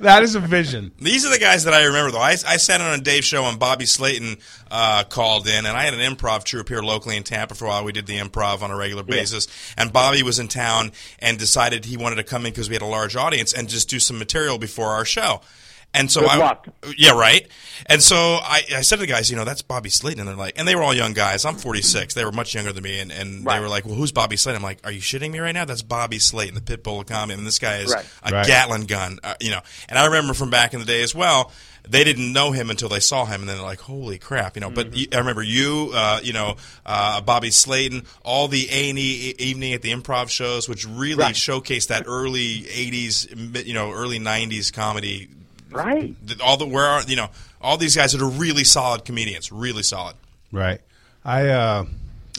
[0.00, 0.90] that is a vision.
[0.98, 2.20] These are the guys that I remember, though.
[2.20, 4.38] I, I sat on a Dave show and Bobby Slayton
[4.70, 7.68] uh, called in, and I had an improv troupe here locally in Tampa for a
[7.68, 7.84] while.
[7.84, 11.84] We did the improv on a regular basis, and Bobby was in town and decided
[11.84, 14.18] he wanted to come in because we had a large audience and just do some
[14.18, 15.42] material before our show.
[15.94, 16.68] And so Good I, luck.
[16.98, 17.46] yeah, right.
[17.86, 20.34] And so I, I said to the guys, you know, that's Bobby Slayton, and they're
[20.36, 21.44] like, and they were all young guys.
[21.44, 22.14] I'm 46.
[22.14, 24.56] They were much younger than me, and, and they were like, well, who's Bobby Slayton?
[24.60, 25.64] I'm like, are you shitting me right now?
[25.64, 28.04] That's Bobby Slayton, the pit bull of comedy, and this guy is Right.
[28.24, 28.46] a Right.
[28.46, 29.60] Gatling gun, uh, you know.
[29.88, 31.52] And I remember from back in the day as well.
[31.86, 34.60] They didn't know him until they saw him, and then they're like, "Holy crap!" You
[34.62, 34.70] know.
[34.70, 38.98] But you, I remember you, uh, you know, uh, Bobby Slayton, all the A and
[38.98, 41.34] E evening at the improv shows, which really Right.
[41.34, 45.28] showcased that early '80s, you know, early '90s comedy.
[45.74, 46.14] Right.
[46.42, 47.28] All the where are you know
[47.60, 50.16] all these guys that are really solid comedians, really solid.
[50.52, 50.80] Right.
[51.24, 51.84] I uh,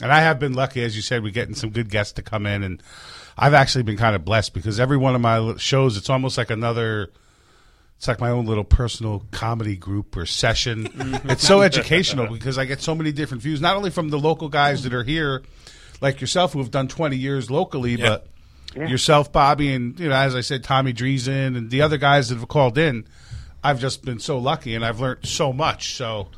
[0.02, 2.46] and I have been lucky, as you said, we're getting some good guests to come
[2.46, 2.82] in, and
[3.36, 6.50] I've actually been kind of blessed because every one of my shows, it's almost like
[6.50, 7.10] another.
[7.98, 10.88] It's like my own little personal comedy group or session.
[11.24, 14.50] it's so educational because I get so many different views, not only from the local
[14.50, 15.42] guys that are here,
[16.02, 18.08] like yourself, who have done 20 years locally, Yeah.
[18.08, 18.26] but
[18.76, 22.38] yourself, Bobby, and you know, as I said, Tommy Dreesen and the other guys that
[22.38, 23.06] have called in.
[23.64, 25.94] I've just been so lucky, and I've learned so much.
[25.94, 26.28] So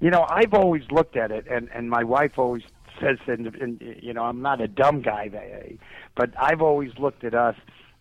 [0.00, 2.62] You know, I've always looked at it, and and my wife always
[3.00, 5.30] says, and, and you know, I'm not a dumb guy,
[6.14, 7.56] but I've always looked at us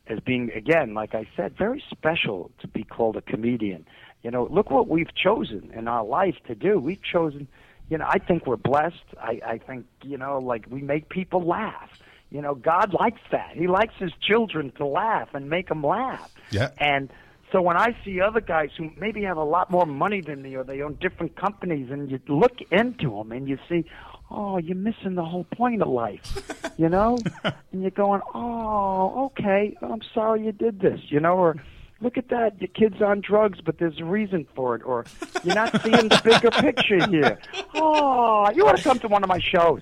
[0.07, 3.86] as being, again, like I said, very special to be called a comedian.
[4.23, 6.80] You know, look what we've chosen in our life to do.
[6.80, 7.47] We've chosen,
[7.89, 8.95] you know, I think we're blessed.
[9.21, 11.89] I, I think, you know, like we make people laugh.
[12.32, 13.51] You know, God likes that.
[13.53, 16.32] He likes His children to laugh and make them laugh.
[16.51, 16.69] Yeah.
[16.77, 17.09] And
[17.51, 20.55] so when I see other guys who maybe have a lot more money than me
[20.55, 23.86] or they own different companies and you look into them and you see,
[24.30, 26.43] oh, you're missing the whole point of life,
[26.77, 27.17] you know?
[27.43, 31.36] and you're going, oh, okay, I'm sorry you did this, you know?
[31.38, 31.55] Or
[32.02, 34.82] look at that, your kid's on drugs, but there's a reason for it.
[34.86, 35.06] Or
[35.43, 37.38] you're not seeing the bigger picture here.
[37.76, 39.82] Oh, you ought to come to one of my shows.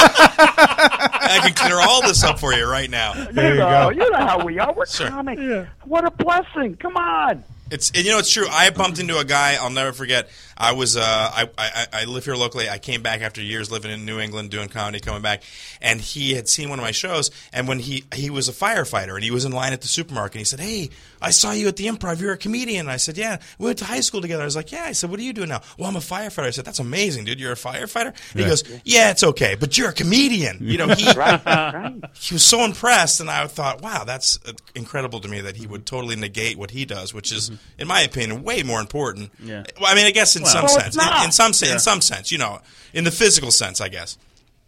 [0.00, 3.12] I can clear all this up for you right now.
[3.30, 4.04] There you you know, go.
[4.04, 4.72] you know how we are.
[4.72, 5.08] We're Sure.
[5.08, 5.42] comics.
[5.84, 6.76] What a blessing.
[6.76, 7.44] Come on.
[7.70, 8.46] It's and you know it's true.
[8.48, 10.30] I bumped into a guy I'll never forget.
[10.58, 12.68] I was uh, I, I I live here locally.
[12.68, 15.42] I came back after years living in New England doing comedy, coming back,
[15.80, 17.30] and he had seen one of my shows.
[17.52, 20.34] And when he he was a firefighter and he was in line at the supermarket,
[20.34, 20.90] and he said, "Hey,
[21.22, 22.20] I saw you at the Improv.
[22.20, 24.56] You're a comedian." And I said, "Yeah, we went to high school together." I was
[24.56, 26.46] like, "Yeah." I said, "What are you doing now?" Well, I'm a firefighter.
[26.46, 27.38] I said, "That's amazing, dude.
[27.38, 30.88] You're a firefighter." And He goes, "Yeah, it's okay, but you're a comedian." You know,
[30.88, 31.94] he Right, right.
[32.14, 35.66] he was so impressed, and I thought, wow, that's uh, incredible to me that he
[35.66, 39.30] would totally negate what he does, which is, in my opinion, way more important.
[39.42, 39.64] Yeah.
[39.80, 41.72] Well, I mean, I guess in Well, it's sense, in, in some se- Yeah.
[41.74, 42.60] in some sense, you know,
[42.92, 44.16] in the physical sense, I guess.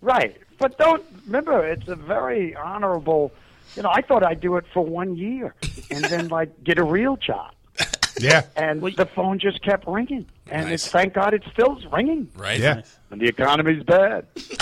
[0.01, 0.37] Right.
[0.59, 3.33] But don't remember, it's a very honorable.
[3.77, 5.55] You know, I thought I'd do it for one year
[5.91, 7.53] and then like get a real job,
[8.21, 8.43] Yeah.
[8.57, 10.75] and the phone just kept ringing, and Nice.
[10.85, 12.29] it's thank God it still's ringing.
[12.37, 12.59] Right?
[12.61, 12.83] Yeah.
[13.11, 14.27] And the economy's bad.
[14.35, 14.59] Things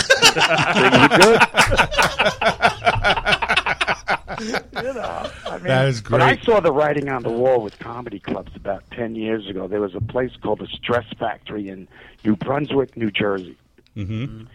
[0.95, 1.41] are good.
[4.41, 7.77] you know, I mean, That is But I saw the writing on the wall with
[7.79, 9.67] comedy clubs about ten years ago.
[9.67, 11.87] There was a place called the Stress Factory in
[12.23, 13.57] New Brunswick, New Jersey.
[13.95, 14.45] Mm-hmm.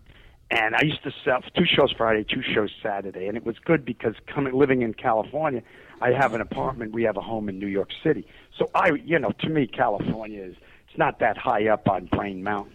[0.51, 3.85] And I used to sell two shows Friday, two shows Saturday, and it was good
[3.85, 5.63] because coming living in California,
[6.01, 6.93] I have an apartment.
[6.93, 8.27] We have a home in New York City,
[8.57, 10.57] so I, you know, to me, California is
[10.89, 12.73] it's not that high up on Plain Mountain,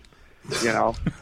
[0.61, 0.95] you know.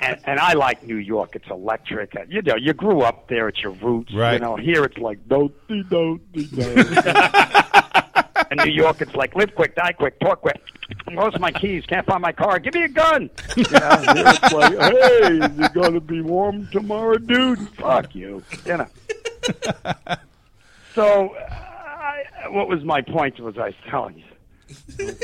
[0.00, 1.36] and, and I like New York.
[1.36, 2.14] It's electric.
[2.28, 3.48] You know, you grew up there.
[3.48, 4.12] It's your roots.
[4.14, 4.34] Right.
[4.34, 6.86] You know, here it's like do do do do.
[8.50, 10.60] In New York, it's like live quick, die quick, talk quick.
[11.10, 12.58] Lost my keys, can't find my car.
[12.58, 13.30] Give me a gun.
[13.56, 17.58] You know, here it's like, hey, is it gonna be warm tomorrow, dude?
[17.70, 18.42] Fuck you.
[18.64, 18.88] You know.
[20.94, 23.38] So, I, what was my point?
[23.38, 24.24] Was I telling you?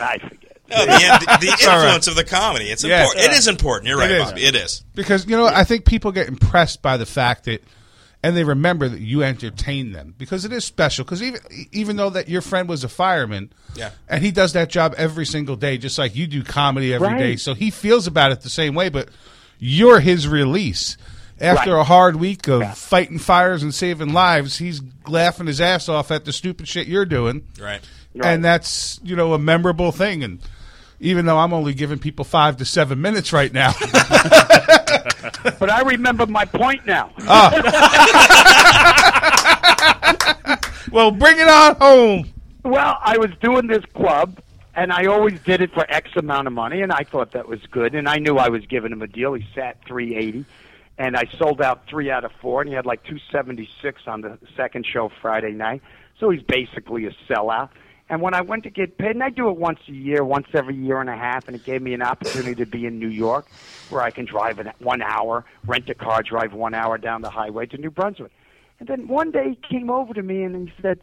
[0.00, 0.53] I forget.
[0.70, 1.84] No, the, the, the all right.
[1.84, 2.66] influence of the comedy.
[2.70, 3.02] It's Yeah.
[3.02, 3.24] important.
[3.26, 3.88] It is important.
[3.88, 4.24] You're right, is.
[4.24, 4.44] Bobby.
[4.44, 4.82] It is.
[4.94, 7.62] Because you know, I think people get impressed by the fact that,
[8.22, 11.04] and they remember that you entertain them because it is special.
[11.04, 11.40] Because even
[11.72, 13.90] even though that your friend was a fireman, Yeah.
[14.08, 17.30] and he does that job every single day, just like you do comedy every day.
[17.30, 17.40] Right.
[17.40, 18.88] So he feels about it the same way.
[18.88, 19.10] But
[19.58, 20.96] you're his release.
[21.40, 21.80] After Right.
[21.80, 22.72] a hard week of Yeah.
[22.72, 27.04] fighting fires and saving lives, he's laughing his ass off at the stupid shit you're
[27.04, 27.42] doing.
[27.60, 27.80] Right.
[28.16, 28.28] Right.
[28.32, 30.22] and that's you know a memorable thing.
[30.22, 30.38] And
[31.04, 33.72] even though I'm only giving people five to seven minutes right now,
[35.58, 37.12] But I remember my point now.
[37.26, 37.50] Ah.
[40.92, 42.30] well, bring it on home.
[42.64, 44.38] Well, I was doing this club,
[44.74, 47.60] and I always did it for X amount of money, and I thought that was
[47.70, 47.94] good.
[47.94, 49.34] And I knew I was giving him a deal.
[49.34, 50.44] He sat three eighty,
[50.98, 54.02] and I sold out three out of four, and he had like two seventy six
[54.06, 55.82] on the second show Friday night.
[56.20, 57.70] So he's basically a sellout.
[58.10, 60.46] And when I went to get paid, and I do it once a year, once
[60.52, 63.08] every year and a half, and it gave me an opportunity to be in New
[63.08, 63.46] York,
[63.88, 67.30] where I can drive in one hour, rent a car, drive one hour down the
[67.30, 68.32] highway to New Brunswick.
[68.78, 71.00] And then one day he came over to me and he said,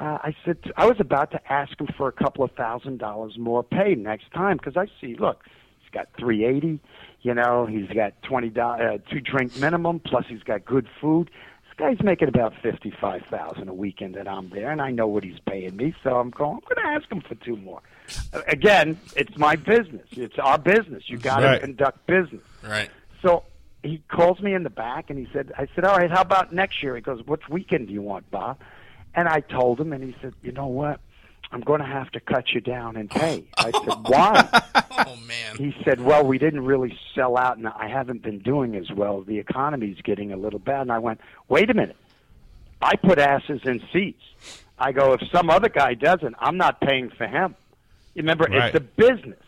[0.00, 3.38] uh, I said I was about to ask him for a couple of thousand dollars
[3.38, 5.44] more pay next time because I see, look,
[5.80, 6.80] he's got three eighty,
[7.22, 11.30] you know, he's got twenty dollars, uh, two drink minimum, plus he's got good food.
[11.76, 15.24] Guy's making about fifty five thousand a weekend that I'm there, and I know what
[15.24, 16.58] he's paying me, so I'm going.
[16.68, 17.80] I'm going to ask him for two more.
[18.32, 20.06] Uh, again, it's my business.
[20.12, 21.04] It's our business.
[21.08, 21.60] You got to Right.
[21.60, 22.42] conduct business.
[22.62, 22.90] Right.
[23.22, 23.42] So
[23.82, 26.52] he calls me in the back and he said, I said, all right, how about
[26.52, 26.94] next year?
[26.94, 28.58] He goes, which weekend do you want, Bob?
[29.14, 31.00] And I told him, and he said, you know what?
[31.52, 33.44] I'm going to have to cut you down in pay.
[33.58, 34.62] I said, why?
[35.06, 35.56] Oh man.
[35.56, 39.22] He said, well, we didn't really sell out, and I haven't been doing as well.
[39.22, 40.82] The economy's getting a little bad.
[40.82, 41.96] And I went, wait a minute.
[42.82, 44.22] I put asses in seats.
[44.78, 47.54] I go, if some other guy doesn't, I'm not paying for him.
[48.14, 48.74] You remember, Right.
[48.74, 49.38] it's a business.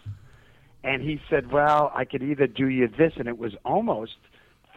[0.84, 4.14] And he said, well, I could either do you this, and it was almost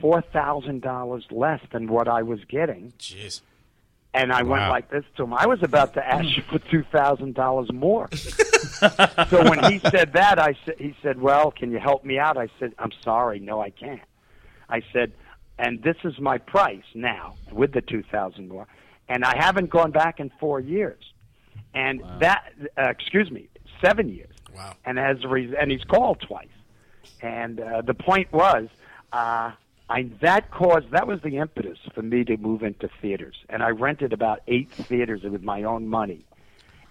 [0.02, 2.94] four thousand dollars less than what I was getting.
[2.98, 3.42] Jeez.
[4.14, 5.34] And I went like this to him.
[5.36, 8.10] I was about to ask you for two thousand dollars more.
[8.14, 12.36] so when he said that, I said, he said, "Well, can you help me out?"
[12.36, 14.02] I said, "I'm sorry, no, I can't."
[14.68, 15.14] I said,
[15.60, 18.68] "And this is my price now with the two thousand more,
[19.08, 21.04] and I haven't gone back in four years,
[21.76, 23.48] and that, uh, excuse me,
[23.80, 24.74] seven years." Wow.
[24.86, 26.48] And as a re- and he's called twice,
[27.22, 28.70] and uh, the point was.
[29.12, 29.52] Uh,
[29.90, 33.70] I, that caused that was the impetus for me to move into theaters, and I
[33.70, 36.26] rented about eight theaters with my own money,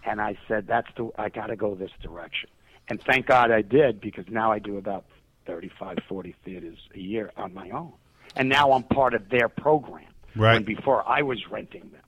[0.05, 2.51] and I said that's the I got to go this direction,
[2.89, 5.05] and thank God I did because now I do about
[5.47, 7.93] 35, 40 theaters a year on my own,
[8.35, 10.05] and now I'm part of their program.
[10.35, 10.55] Right.
[10.55, 12.03] When before I was renting them.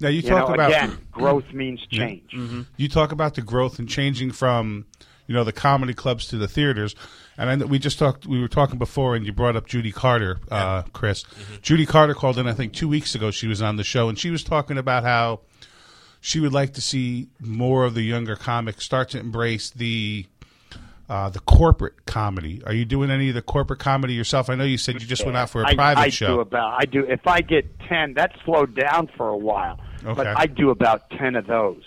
[0.00, 2.32] Now you You talk know, about again, growth means change.
[2.76, 4.86] you talk about the growth and changing from
[5.26, 6.94] you know the comedy clubs to the theaters.
[7.38, 9.92] And I know we just talked we were talking before and you brought up Judy
[9.92, 11.24] Carter uh, Chris.
[11.62, 13.30] Judy Carter called in I think two weeks ago.
[13.30, 15.40] She was on the show and she was talking about how
[16.20, 20.26] she would like to see more of the younger comics start to embrace the
[21.08, 22.62] uh, the corporate comedy.
[22.66, 24.48] Are you doing any of the corporate comedy yourself?
[24.50, 26.34] I know you said you just went out for a I, private I show.
[26.36, 26.80] do about.
[26.80, 27.04] I do.
[27.04, 29.78] If I get ten, that slowed down for a while.
[30.04, 30.14] Okay.
[30.14, 31.82] But I do about ten of those.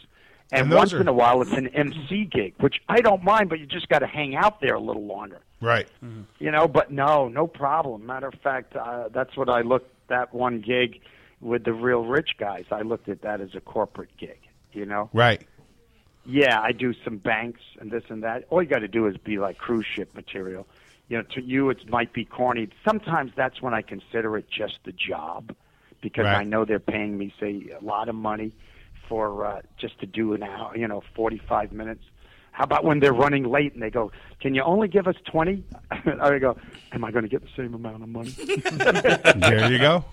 [0.51, 3.23] And, And those once are- in a while, it's an MC gig, which I don't
[3.23, 5.39] mind, but you just got to hang out there a little longer.
[5.59, 5.87] right.
[6.39, 8.05] You know, but no, no problem.
[8.05, 11.01] Matter of fact, uh, that's what I looked that one gig
[11.41, 12.65] with the real rich guys.
[12.71, 14.37] I looked at that as a corporate gig.
[14.71, 15.41] You know, Right.
[16.25, 18.45] Yeah, I do some banks and this and that.
[18.49, 20.67] All you got to do is be like cruise ship material.
[21.07, 22.69] You know, to you it might be corny.
[22.87, 25.55] Sometimes that's when I consider it just a job
[26.01, 26.37] because Right.
[26.39, 28.53] I know they're paying me say a lot of money
[29.07, 32.03] for uh, just to do an hour, you know, 45 minutes.
[32.51, 35.61] How about when they're running late and they go, "Can you only give us 20?"
[35.91, 36.55] I go,
[36.93, 40.05] "Am I going to get the same amount of money?" there you go.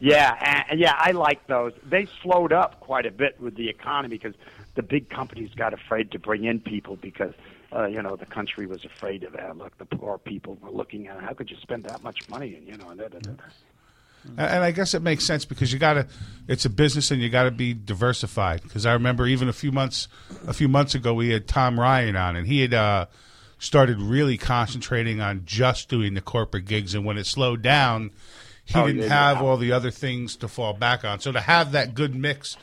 [0.00, 1.72] Yeah, and, yeah, I like those.
[1.84, 4.34] They slowed up quite a bit with the economy because
[4.80, 7.34] the big companies got afraid to bring in people because
[7.76, 9.56] uh, you know the country was afraid of that.
[9.58, 12.66] Look, the poor people were looking at how could you spend that much money and
[12.66, 12.86] you know.
[12.94, 13.44] Da, da, da, da.
[14.36, 16.06] And I guess it makes sense because you got to.
[16.48, 18.62] It's a business, and you got to be diversified.
[18.62, 20.08] Because I remember even a few months,
[20.46, 23.06] a few months ago, we had Tom Ryan on, and he had uh,
[23.58, 26.94] started really concentrating on just doing the corporate gigs.
[26.94, 28.10] And when it slowed down,
[28.64, 29.34] he Oh, didn't yeah, yeah.
[29.34, 31.20] have all the other things to fall back on.
[31.20, 32.56] So to have that good mix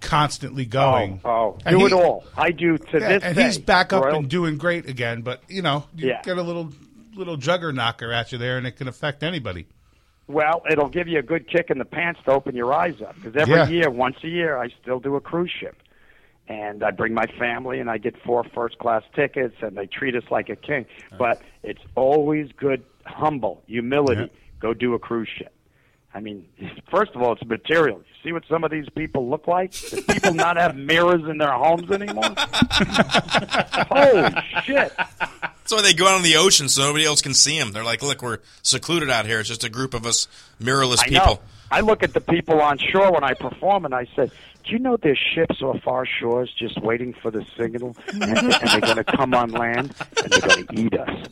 [0.00, 2.24] constantly oh, going, Oh, oh, do he- it all.
[2.36, 3.44] I do to yeah, this and day.
[3.44, 5.22] he's back up Royal- and doing great again.
[5.22, 6.22] But you know, you Yeah.
[6.22, 6.72] get a little
[7.14, 9.66] little jugger knocker at you there, and it can affect anybody.
[10.26, 13.16] Well, it'll give you a good kick in the pants to open your eyes up
[13.16, 13.68] because every Yeah.
[13.68, 15.76] year, once a year, I still do a cruise ship,
[16.48, 20.14] and I bring my family and I get four first class tickets, and they treat
[20.14, 20.86] us like a king.
[21.18, 24.30] But it's always good, humble, humility.
[24.60, 25.52] Go do a cruise ship.
[26.12, 26.46] I mean,
[26.90, 27.98] first of all, it's material.
[27.98, 29.72] You see what some of these people look like?
[29.72, 32.24] Do people not have mirrors in their homes anymore?
[33.90, 34.34] Holy
[34.64, 34.92] shit!
[34.96, 37.70] That's why they go out on the ocean so nobody else can see them.
[37.72, 39.38] They're like, look, we're secluded out here.
[39.38, 40.26] It's just a group of us
[40.60, 41.26] mirrorless I people.
[41.26, 41.40] know.
[41.70, 44.26] I look at the people on shore when I perform, and I say,
[44.64, 48.52] "Do you know there's ships off our shores just waiting for the signal, and, and
[48.52, 51.28] they're going to come on land and they're going to eat us."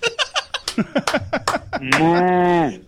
[1.79, 2.83] Mm.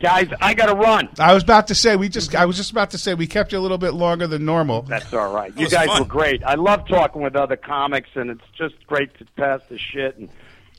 [0.00, 1.08] Guys, I got to run.
[1.18, 2.34] I was about to say we just.
[2.34, 4.82] I was just about to say we kept you a little bit longer than normal.
[4.82, 5.56] That's all right.
[5.56, 6.02] You guys fun.
[6.02, 6.42] were great.
[6.44, 10.28] I love talking with other comics, and it's just great to pass the shit and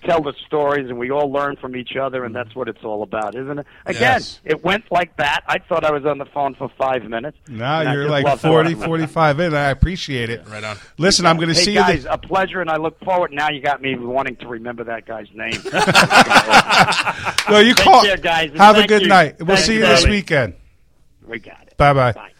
[0.05, 3.03] tell the stories, and we all learn from each other, and that's what it's all
[3.03, 3.65] about, isn't it?
[3.85, 4.39] Again, Yes.
[4.43, 5.41] it went like that.
[5.47, 7.37] I thought I was on the phone for five minutes.
[7.47, 9.53] Now you're like love 40, 45 in.
[9.53, 10.47] I appreciate it.
[10.47, 10.77] Right on.
[10.97, 12.09] Listen, I'm going to Hey see guys, you.
[12.09, 13.31] a pleasure, and I look forward.
[13.33, 15.59] Now you got me wanting to remember that guy's name.
[17.49, 18.03] No, you Take call.
[18.03, 19.07] care, guys, Have a good you.
[19.07, 19.37] night.
[19.39, 20.17] We'll Thank see you you, this darling.
[20.17, 20.53] weekend.
[21.27, 21.77] we got it.
[21.77, 22.11] Bye bye.
[22.13, 22.31] Bye.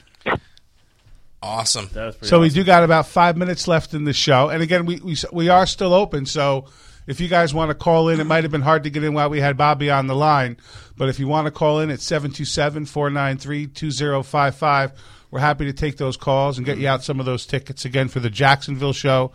[1.42, 1.88] Awesome.
[1.94, 4.64] That was pretty So we do got about five minutes left in the show, and
[4.64, 6.26] again, we we, we are still open.
[6.26, 6.66] So
[7.08, 9.14] if you guys want to call in, it might have been hard to get in
[9.14, 10.58] while we had Bobby on the line,
[10.98, 14.92] but if you want to call in, it's 727-493-2055.
[15.32, 18.08] We're happy to take those calls and get you out some of those tickets again
[18.08, 19.32] for the Jacksonville show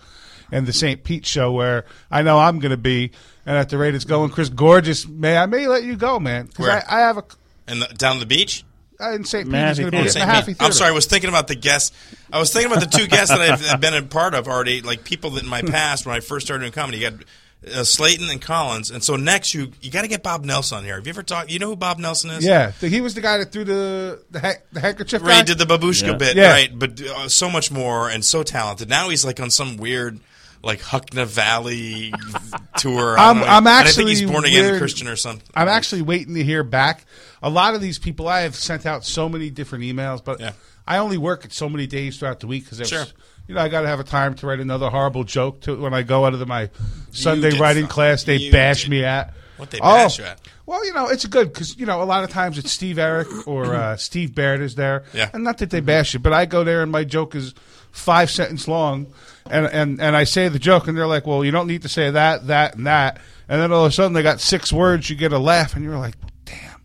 [0.51, 1.05] and the St.
[1.05, 3.13] Pete show, where I know I'm going to be.
[3.47, 6.47] And at the rate it's going, Chris Gorges, may I may let you go, man,
[6.47, 6.85] because Where?
[6.91, 7.25] I, I have a
[7.67, 8.65] And the, down the beach?
[9.01, 9.47] uh, in St.
[9.47, 9.55] Pete.
[9.55, 10.29] Mahaffey going to be at St.
[10.29, 10.45] Mahaffey Pete.
[10.45, 10.65] Theater.
[10.65, 11.97] I'm sorry, I was thinking about the guests.
[12.33, 14.83] I was thinking about the two guests that I've, I've been a part of already,
[14.83, 16.99] like people that in my past when I first started doing comedy.
[16.99, 17.21] You got
[17.67, 20.85] uh, Slayton and Collins, and so next you you got to get Bob Nelson on
[20.85, 20.97] here.
[20.97, 21.51] Have you ever talked?
[21.51, 22.45] You know who Bob Nelson is?
[22.45, 25.23] Yeah, the, he was the guy that threw the the, ha- the handkerchief.
[25.23, 25.43] Ray guy?
[25.43, 26.15] did the babushka Yeah.
[26.15, 26.51] bit, Yeah.
[26.53, 26.71] right?
[26.79, 28.89] But uh, so much more and so talented.
[28.89, 30.21] Now he's like on some weird.
[30.63, 32.13] Like Huckna Valley
[32.77, 33.19] tour.
[33.19, 35.43] I I'm- I'm And I think he's actually born again weird- Christian or something.
[35.55, 37.07] I'm actually waiting to hear back.
[37.43, 40.53] A lot of these people, I have sent out so many different emails, but Yeah.
[40.87, 43.07] I only work at so many days throughout the week because Sure.
[43.51, 45.93] You know I got to have a time to write another horrible joke to when
[45.93, 46.71] I go out of the, my
[47.11, 47.87] Sunday writing something.
[47.89, 48.23] class.
[48.25, 48.91] They You bash did.
[48.91, 49.35] me at.
[49.57, 50.41] What they Oh, bash you at?
[50.67, 53.27] Well, you know it's good because you know a lot of times it's Steve Eric
[53.49, 55.29] or uh, Steve Barrett is there, Yeah.
[55.35, 57.55] and not that they bash you, but I go there and my joke is
[57.91, 59.09] five sentence long,
[59.51, 61.89] and and and I say the joke and they're like, well, you don't need to
[61.89, 65.11] say that, that, and that, and then all of a sudden they got six words,
[65.11, 66.81] you get a laugh, and you're like, damn.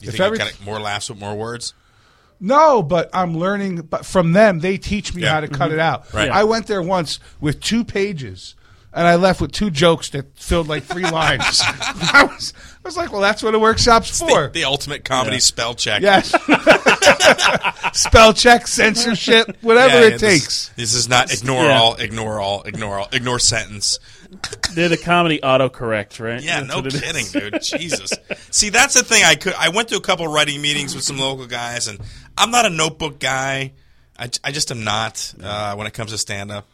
[0.00, 1.72] You If think every- more laughs with more words?
[2.44, 3.76] No, but I'm learning.
[3.88, 5.30] But from them, they teach me Yeah.
[5.32, 5.74] how to cut mm-hmm.
[5.74, 6.12] it out.
[6.12, 6.30] Right.
[6.30, 8.54] I went there once with two pages,
[8.92, 11.62] and I left with two jokes that filled like three lines.
[11.64, 14.48] I was, I was like, well, that's what a workshop's The, for.
[14.48, 16.02] the ultimate comedy spell check.
[16.02, 16.34] yes.
[17.92, 20.68] Spell check, censorship, whatever Yeah, it yeah, takes.
[20.70, 21.78] This, this is not ignore Yeah.
[21.78, 23.98] all, ignore all, ignore all, ignore sentence.
[24.74, 26.42] They're the comedy autocorrect, right?
[26.42, 27.00] Yeah, That's no what it is.
[27.30, 27.62] kidding, dude.
[27.62, 28.10] Jesus.
[28.50, 29.22] See, that's the thing.
[29.24, 29.54] I could.
[29.54, 32.00] I went to a couple writing meetings with some local guys, and
[32.36, 33.72] I'm not a notebook guy.
[34.18, 36.66] I, I just am not uh, when it comes to stand up.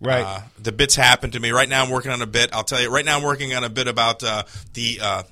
[0.00, 0.24] Right.
[0.24, 1.50] Uh, the bits happen to me.
[1.50, 2.50] Right now, I'm working on a bit.
[2.52, 2.90] I'll tell you.
[2.90, 4.44] Right now, I'm working on a bit about uh,
[4.74, 4.98] the.
[5.02, 5.22] Uh,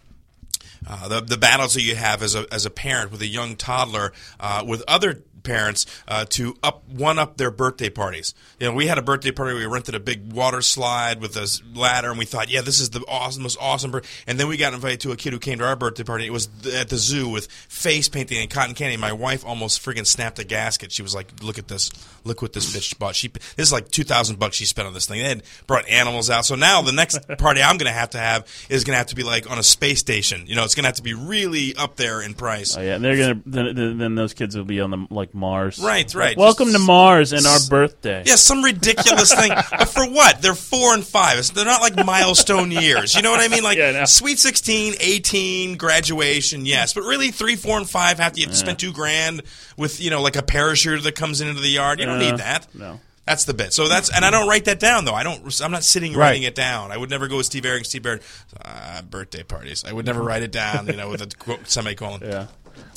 [0.87, 3.57] uh, the the battles that you have as a as a parent with a young
[3.57, 8.35] toddler uh, with other parents uh, to up one up their birthday parties.
[8.59, 9.55] You know, we had a birthday party.
[9.55, 12.91] We rented a big water slide with a ladder, and we thought, yeah, this is
[12.91, 13.93] the awesome, most awesome.
[13.93, 14.03] Bir-.
[14.27, 16.27] And then we got invited to a kid who came to our birthday party.
[16.27, 18.97] It was th- at the zoo with face painting and cotton candy.
[18.97, 20.91] My wife almost friggin' snapped a gasket.
[20.91, 21.91] She was like, "Look at this!
[22.25, 23.15] Look what this bitch bought.
[23.15, 25.23] She this is like two thousand bucks she spent on this thing.
[25.23, 26.47] They had brought animals out.
[26.47, 29.09] So now the next party I'm going to have to have is going to have
[29.09, 30.47] to be like on a space station.
[30.47, 32.77] You know, it's going to have to be really up there in price.
[32.77, 35.34] Oh yeah, and they're gonna then, then, then those kids will be on the like
[35.35, 35.79] Mars.
[35.79, 36.37] Right, right.
[36.37, 38.23] Welcome Just- to Mars and our birthday.
[38.25, 39.51] Yeah, some ridiculous thing.
[39.71, 40.41] But for what?
[40.41, 41.33] They're four and five.
[41.33, 43.15] It's- They're not like milestone years.
[43.15, 43.65] You know what I mean?
[43.65, 44.05] Like Yeah, I know.
[44.05, 46.95] sweet 16, 18, graduation, yes.
[46.95, 49.43] But really, three, four, and five have to you have to spend two grand
[49.77, 51.99] with you know like a parachute that comes into the yard.
[52.01, 52.67] You don't Uh, need that.
[52.75, 53.01] no.
[53.27, 53.73] That's the bit.
[53.73, 55.15] So that's and I don't write that down though.
[55.15, 55.61] I don't.
[55.63, 56.93] I'm not sitting writing it down.
[56.93, 58.21] I would never go with Steve Eric, Steve Baird,
[58.63, 59.83] uh, birthday parties.
[59.83, 60.87] I would never write it down.
[60.89, 62.21] You know, with a quote, semicolon.
[62.23, 62.49] Yeah.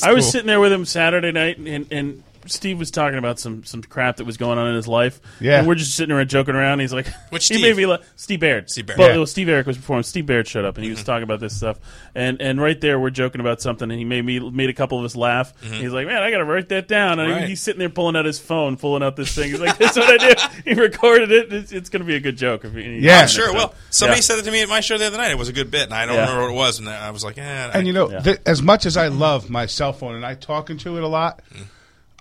[0.03, 3.63] I was sitting there with him Saturday night, and, and Steve was talking about some,
[3.63, 5.19] some crap that was going on in his life.
[5.39, 5.59] Yeah.
[5.59, 6.79] And we're just sitting around joking around.
[6.79, 7.61] He's like, Which he Steve?
[7.61, 8.69] made me la- Steve Baird.
[8.69, 8.99] Steve Baird.
[8.99, 9.15] Well, Yeah.
[9.15, 10.03] it was Steve Eric was performing.
[10.03, 10.97] Steve Baird showed up, and he Mm-hmm.
[10.97, 11.79] was talking about this stuff.
[12.15, 14.97] And and right there, we're joking about something, and he made me made a couple
[14.99, 15.53] of us laugh.
[15.61, 17.19] He's like, man, I got to write that down.
[17.19, 17.39] And Mm-hmm.
[17.41, 17.49] Right.
[17.49, 19.51] he's sitting there pulling out his phone, pulling out this thing.
[19.51, 20.33] He's like, that's what I do.
[20.65, 21.53] He recorded it.
[21.53, 22.65] It's, it's going to be a good joke.
[22.65, 23.19] If he, Yeah.
[23.21, 23.53] I'm sure.
[23.53, 24.21] Well, somebody Yeah.
[24.23, 25.31] said it to me at my show the other night.
[25.31, 26.21] It was a good bit, and I don't Yeah.
[26.21, 26.79] remember what it was.
[26.79, 27.71] And I was like, eh.
[27.73, 28.19] And you know, Yeah.
[28.19, 31.07] th- as much as I love my cell phone and I talk into it a
[31.07, 31.41] lot,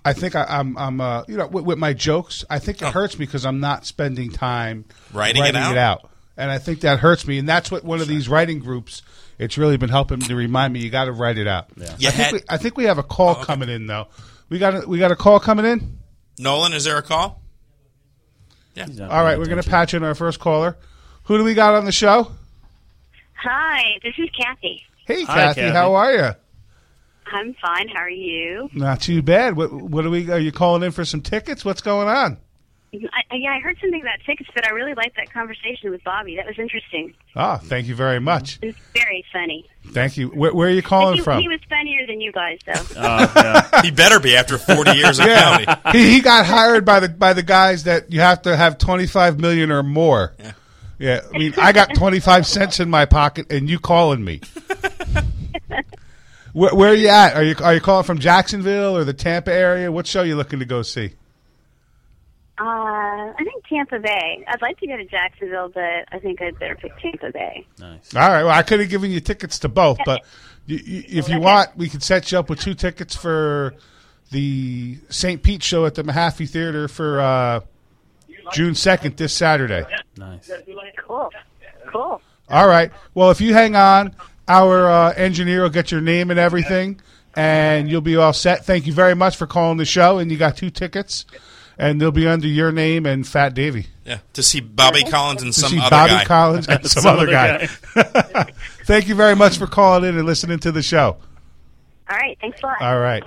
[0.07, 2.85] I think I, I'm, I'm, uh, you know, with, with my jokes, I think it
[2.85, 2.91] Oh.
[2.91, 6.09] hurts me because I'm not spending time Writing it out?
[6.37, 7.37] and I think that hurts me.
[7.39, 9.01] And that's what one of these writing groups.
[9.39, 11.69] It's really been helping to remind me you got to write it out.
[11.75, 12.09] Yeah.
[12.09, 13.43] I, had- think we, I think we have a call okay.
[13.45, 14.07] coming in though.
[14.49, 15.99] We got a, we got a call coming in.
[16.39, 17.41] Nolan, is there a call?
[18.75, 20.77] He's not All right, we're going to patch in our first caller.
[21.23, 22.31] Who do we got on the show?
[23.33, 24.83] Hi, this is Kathy.
[25.05, 25.73] Hey, Hi, Kathy, Kathy.
[25.73, 26.29] how are you?
[27.31, 27.87] I'm fine.
[27.89, 28.69] How are you?
[28.73, 29.55] Not too bad.
[29.55, 30.29] What, what are we?
[30.31, 31.63] Are you calling in for some tickets?
[31.65, 32.37] What's going on?
[32.93, 32.97] I,
[33.29, 36.37] I- yeah, I heard something about tickets, but I really liked that conversation with Bobby.
[36.37, 37.13] That was interesting.
[37.35, 38.59] Ah, thank you very much.
[38.61, 39.69] It was very funny.
[39.87, 40.29] Thank you.
[40.29, 41.41] Where, where are you calling he, from?
[41.41, 42.99] he was funnier than you guys, though.
[42.99, 43.27] Uh,
[43.73, 43.81] yeah.
[43.81, 45.97] He better be after 40 years of yeah, comedy.
[45.99, 49.05] he, he got hired by the by the guys that you have to have twenty
[49.05, 50.33] five million or more.
[50.39, 50.51] Yeah.
[50.99, 54.41] Yeah, I mean, I got twenty five cents in my pocket, and you calling me.
[56.57, 57.35] where, where are you at?
[57.35, 59.91] Are you are you calling from Jacksonville or the Tampa area?
[59.91, 61.11] What show are you looking to go see?
[62.59, 64.43] uh, I think Tampa Bay.
[64.47, 67.67] I'd like to go to Jacksonville, but I think I'd better pick Tampa Bay.
[67.77, 68.15] nice.
[68.15, 68.43] All right.
[68.43, 70.25] Well, I could have given you tickets to both, but
[70.65, 73.75] you, you, if you want, we could set you up with two tickets for
[74.31, 75.43] the St.
[75.43, 77.59] Pete show at the Mahaffey Theater for uh,
[78.51, 79.85] June second, this Saturday.
[80.17, 80.49] Nice.
[80.97, 81.29] Cool.
[81.85, 82.21] Cool.
[82.49, 82.91] All right.
[83.13, 84.15] Well, if you hang on,
[84.47, 86.99] our uh, engineer will get your name and everything,
[87.35, 88.65] and you'll be all set.
[88.65, 91.25] Thank you very much for calling the show, and you got two tickets,
[91.77, 93.87] and they'll be under your name and Fat Davy.
[94.05, 96.23] Yeah, to see Bobby Collins and To some see other Bobby guy.
[96.25, 97.67] Collins and some, other guy.
[98.85, 101.17] Thank you very much for calling in and listening to the show.
[102.09, 102.37] All right.
[102.39, 102.81] Thanks a lot.
[102.81, 103.23] All right.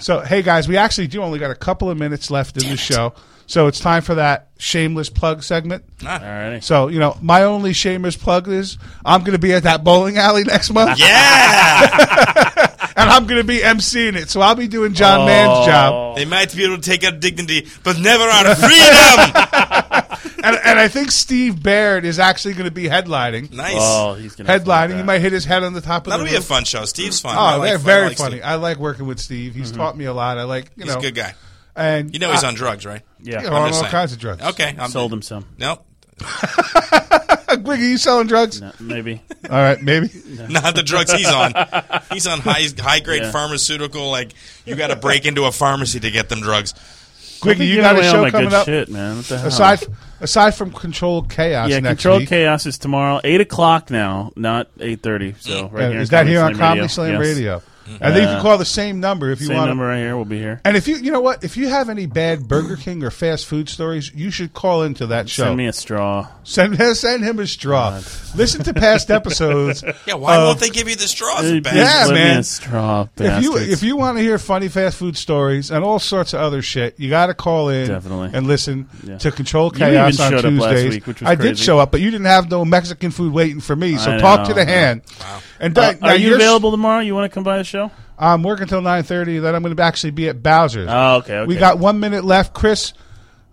[0.00, 2.76] So, hey guys, we actually do only got a couple of minutes left in the
[2.76, 3.12] show,
[3.50, 5.82] so it's time for that shameless plug segment.
[6.04, 6.20] Ah.
[6.20, 6.62] Alrighty.
[6.62, 10.18] So, you know, my only shameless plug is I'm going to be at that bowling
[10.18, 14.30] alley next month, Yeah, and I'm going to be emceeing it.
[14.30, 17.66] So I'll be doing John Mann's job, they might be able to take our dignity,
[17.82, 20.38] but never our freedom.
[20.44, 23.52] and, and I think Steve Baird is actually going to be headlining.
[23.52, 23.74] nice.
[23.78, 26.18] Oh, he's gonna Headlining, he might hit his head on the top of the ball.
[26.18, 26.84] That'll the be a fun show.
[26.84, 27.36] Steve's fun.
[27.36, 28.36] Oh, I like- they're I very like funny.
[28.36, 28.44] Steve.
[28.44, 29.56] I like working with Steve.
[29.56, 30.38] He's taught me a lot.
[30.38, 31.34] I like, you He's know, a good guy.
[31.80, 33.02] And You know he's I- on drugs, right?
[33.22, 33.42] Yeah.
[33.42, 33.90] you on all saying.
[33.90, 34.42] kinds of drugs.
[34.42, 35.46] Okay, I'm Sold him some.
[35.58, 35.84] Nope,
[36.20, 38.60] Gwiggy, you selling drugs?
[38.60, 39.22] No, maybe.
[39.50, 40.10] All right, maybe.
[40.48, 41.52] not the drugs he's on.
[42.12, 43.30] He's on high high grade Yeah.
[43.30, 44.10] pharmaceutical.
[44.10, 44.32] Like
[44.66, 46.74] you got to break into a pharmacy to get them drugs.
[47.40, 48.66] Gwiggy, you got a show coming good up.
[48.66, 49.16] Shit, man.
[49.16, 49.48] What the hell?
[49.48, 49.80] Aside
[50.20, 54.68] aside from Controlled Chaos yeah, next Controlled week, Chaos is tomorrow, eight o'clock now, not
[54.78, 55.34] eight thirty.
[55.40, 56.86] So right uh, here, is that here on Comedy Radio.
[56.88, 57.20] Slam Yes.
[57.20, 57.62] Radio?
[57.86, 59.68] And then you can call the same number if you Same want.
[59.70, 60.14] number right here.
[60.14, 60.60] We'll be here.
[60.64, 63.46] And if you you know what, if you have any bad Burger King or fast
[63.46, 65.44] food stories, you should call into that show.
[65.44, 66.28] Send me a straw.
[66.44, 68.00] Send send him a straw.
[68.36, 69.82] Listen to past episodes.
[70.06, 71.40] Yeah, why of- won't they give you the straws?
[71.42, 71.78] Hey, bastard?
[71.80, 72.38] Yeah, Send me man.
[72.38, 73.02] a straw.
[73.16, 73.72] If you bastards.
[73.72, 76.98] if you want to hear funny fast food stories and all sorts of other shit,
[77.00, 78.30] you got to call in Definitely.
[78.34, 79.18] and listen Yeah.
[79.18, 80.90] to Control You Chaos even on showed up last Tuesdays.
[80.94, 81.64] week, which was I did crazy.
[81.64, 83.96] show up, but you didn't have no Mexican food waiting for me.
[83.96, 84.66] So I talk know, to the yeah.
[84.70, 85.02] hand.
[85.20, 85.40] Wow.
[85.60, 87.00] And Uh, now are you you're- available tomorrow?
[87.00, 87.90] You want to come by the show?
[88.18, 89.40] I'm working till 9:30.
[89.40, 90.88] Then I'm going to actually be at Bowser's.
[90.90, 91.46] Oh, okay, okay.
[91.46, 92.92] We got one minute left, Chris.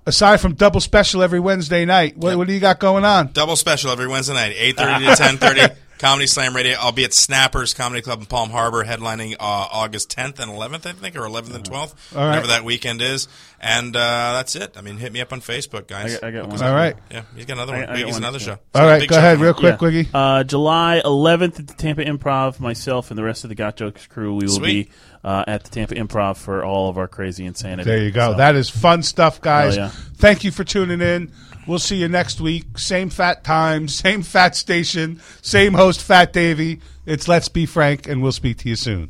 [0.06, 3.32] Aside from double special every Wednesday night, what, what do you got going on?
[3.34, 5.62] Double special every Wednesday night, eight thirty to ten thirty.
[5.98, 6.76] Comedy Slam Radio.
[6.80, 10.86] I'll be at Snappers Comedy Club in Palm Harbor, headlining uh, August 10th and 11th,
[10.86, 12.30] I think, or 11th and 12th, All right.
[12.30, 13.28] whatever that weekend is.
[13.60, 14.78] And uh, that's it.
[14.78, 16.18] I mean, hit me up on Facebook, guys.
[16.18, 16.62] I got- I got one.
[16.62, 16.96] All right.
[17.10, 17.84] Yeah, he's got another I- one.
[17.86, 18.46] I got He's one, another too.
[18.46, 18.52] show.
[18.76, 19.58] All So right, big go show ahead, real up.
[19.58, 19.88] quick, Yeah.
[20.04, 20.08] Gwiggy.
[20.14, 24.06] Uh, July 11th at the Tampa Improv, myself and the rest of the Got Jokes
[24.06, 24.90] crew, we will Sweet.
[24.90, 24.92] be
[25.28, 27.90] uh, at the Tampa Improv for all of our crazy insanity.
[27.90, 28.32] There you go.
[28.32, 29.76] So- That is fun stuff, guys.
[29.76, 29.90] Yeah.
[30.16, 31.32] Thank you for tuning in.
[31.68, 32.78] We'll see you next week.
[32.78, 36.80] Same fat time, same fat station, same host, Fat Davey.
[37.06, 39.10] It's Let's Be Frank, and we'll speak to you soon.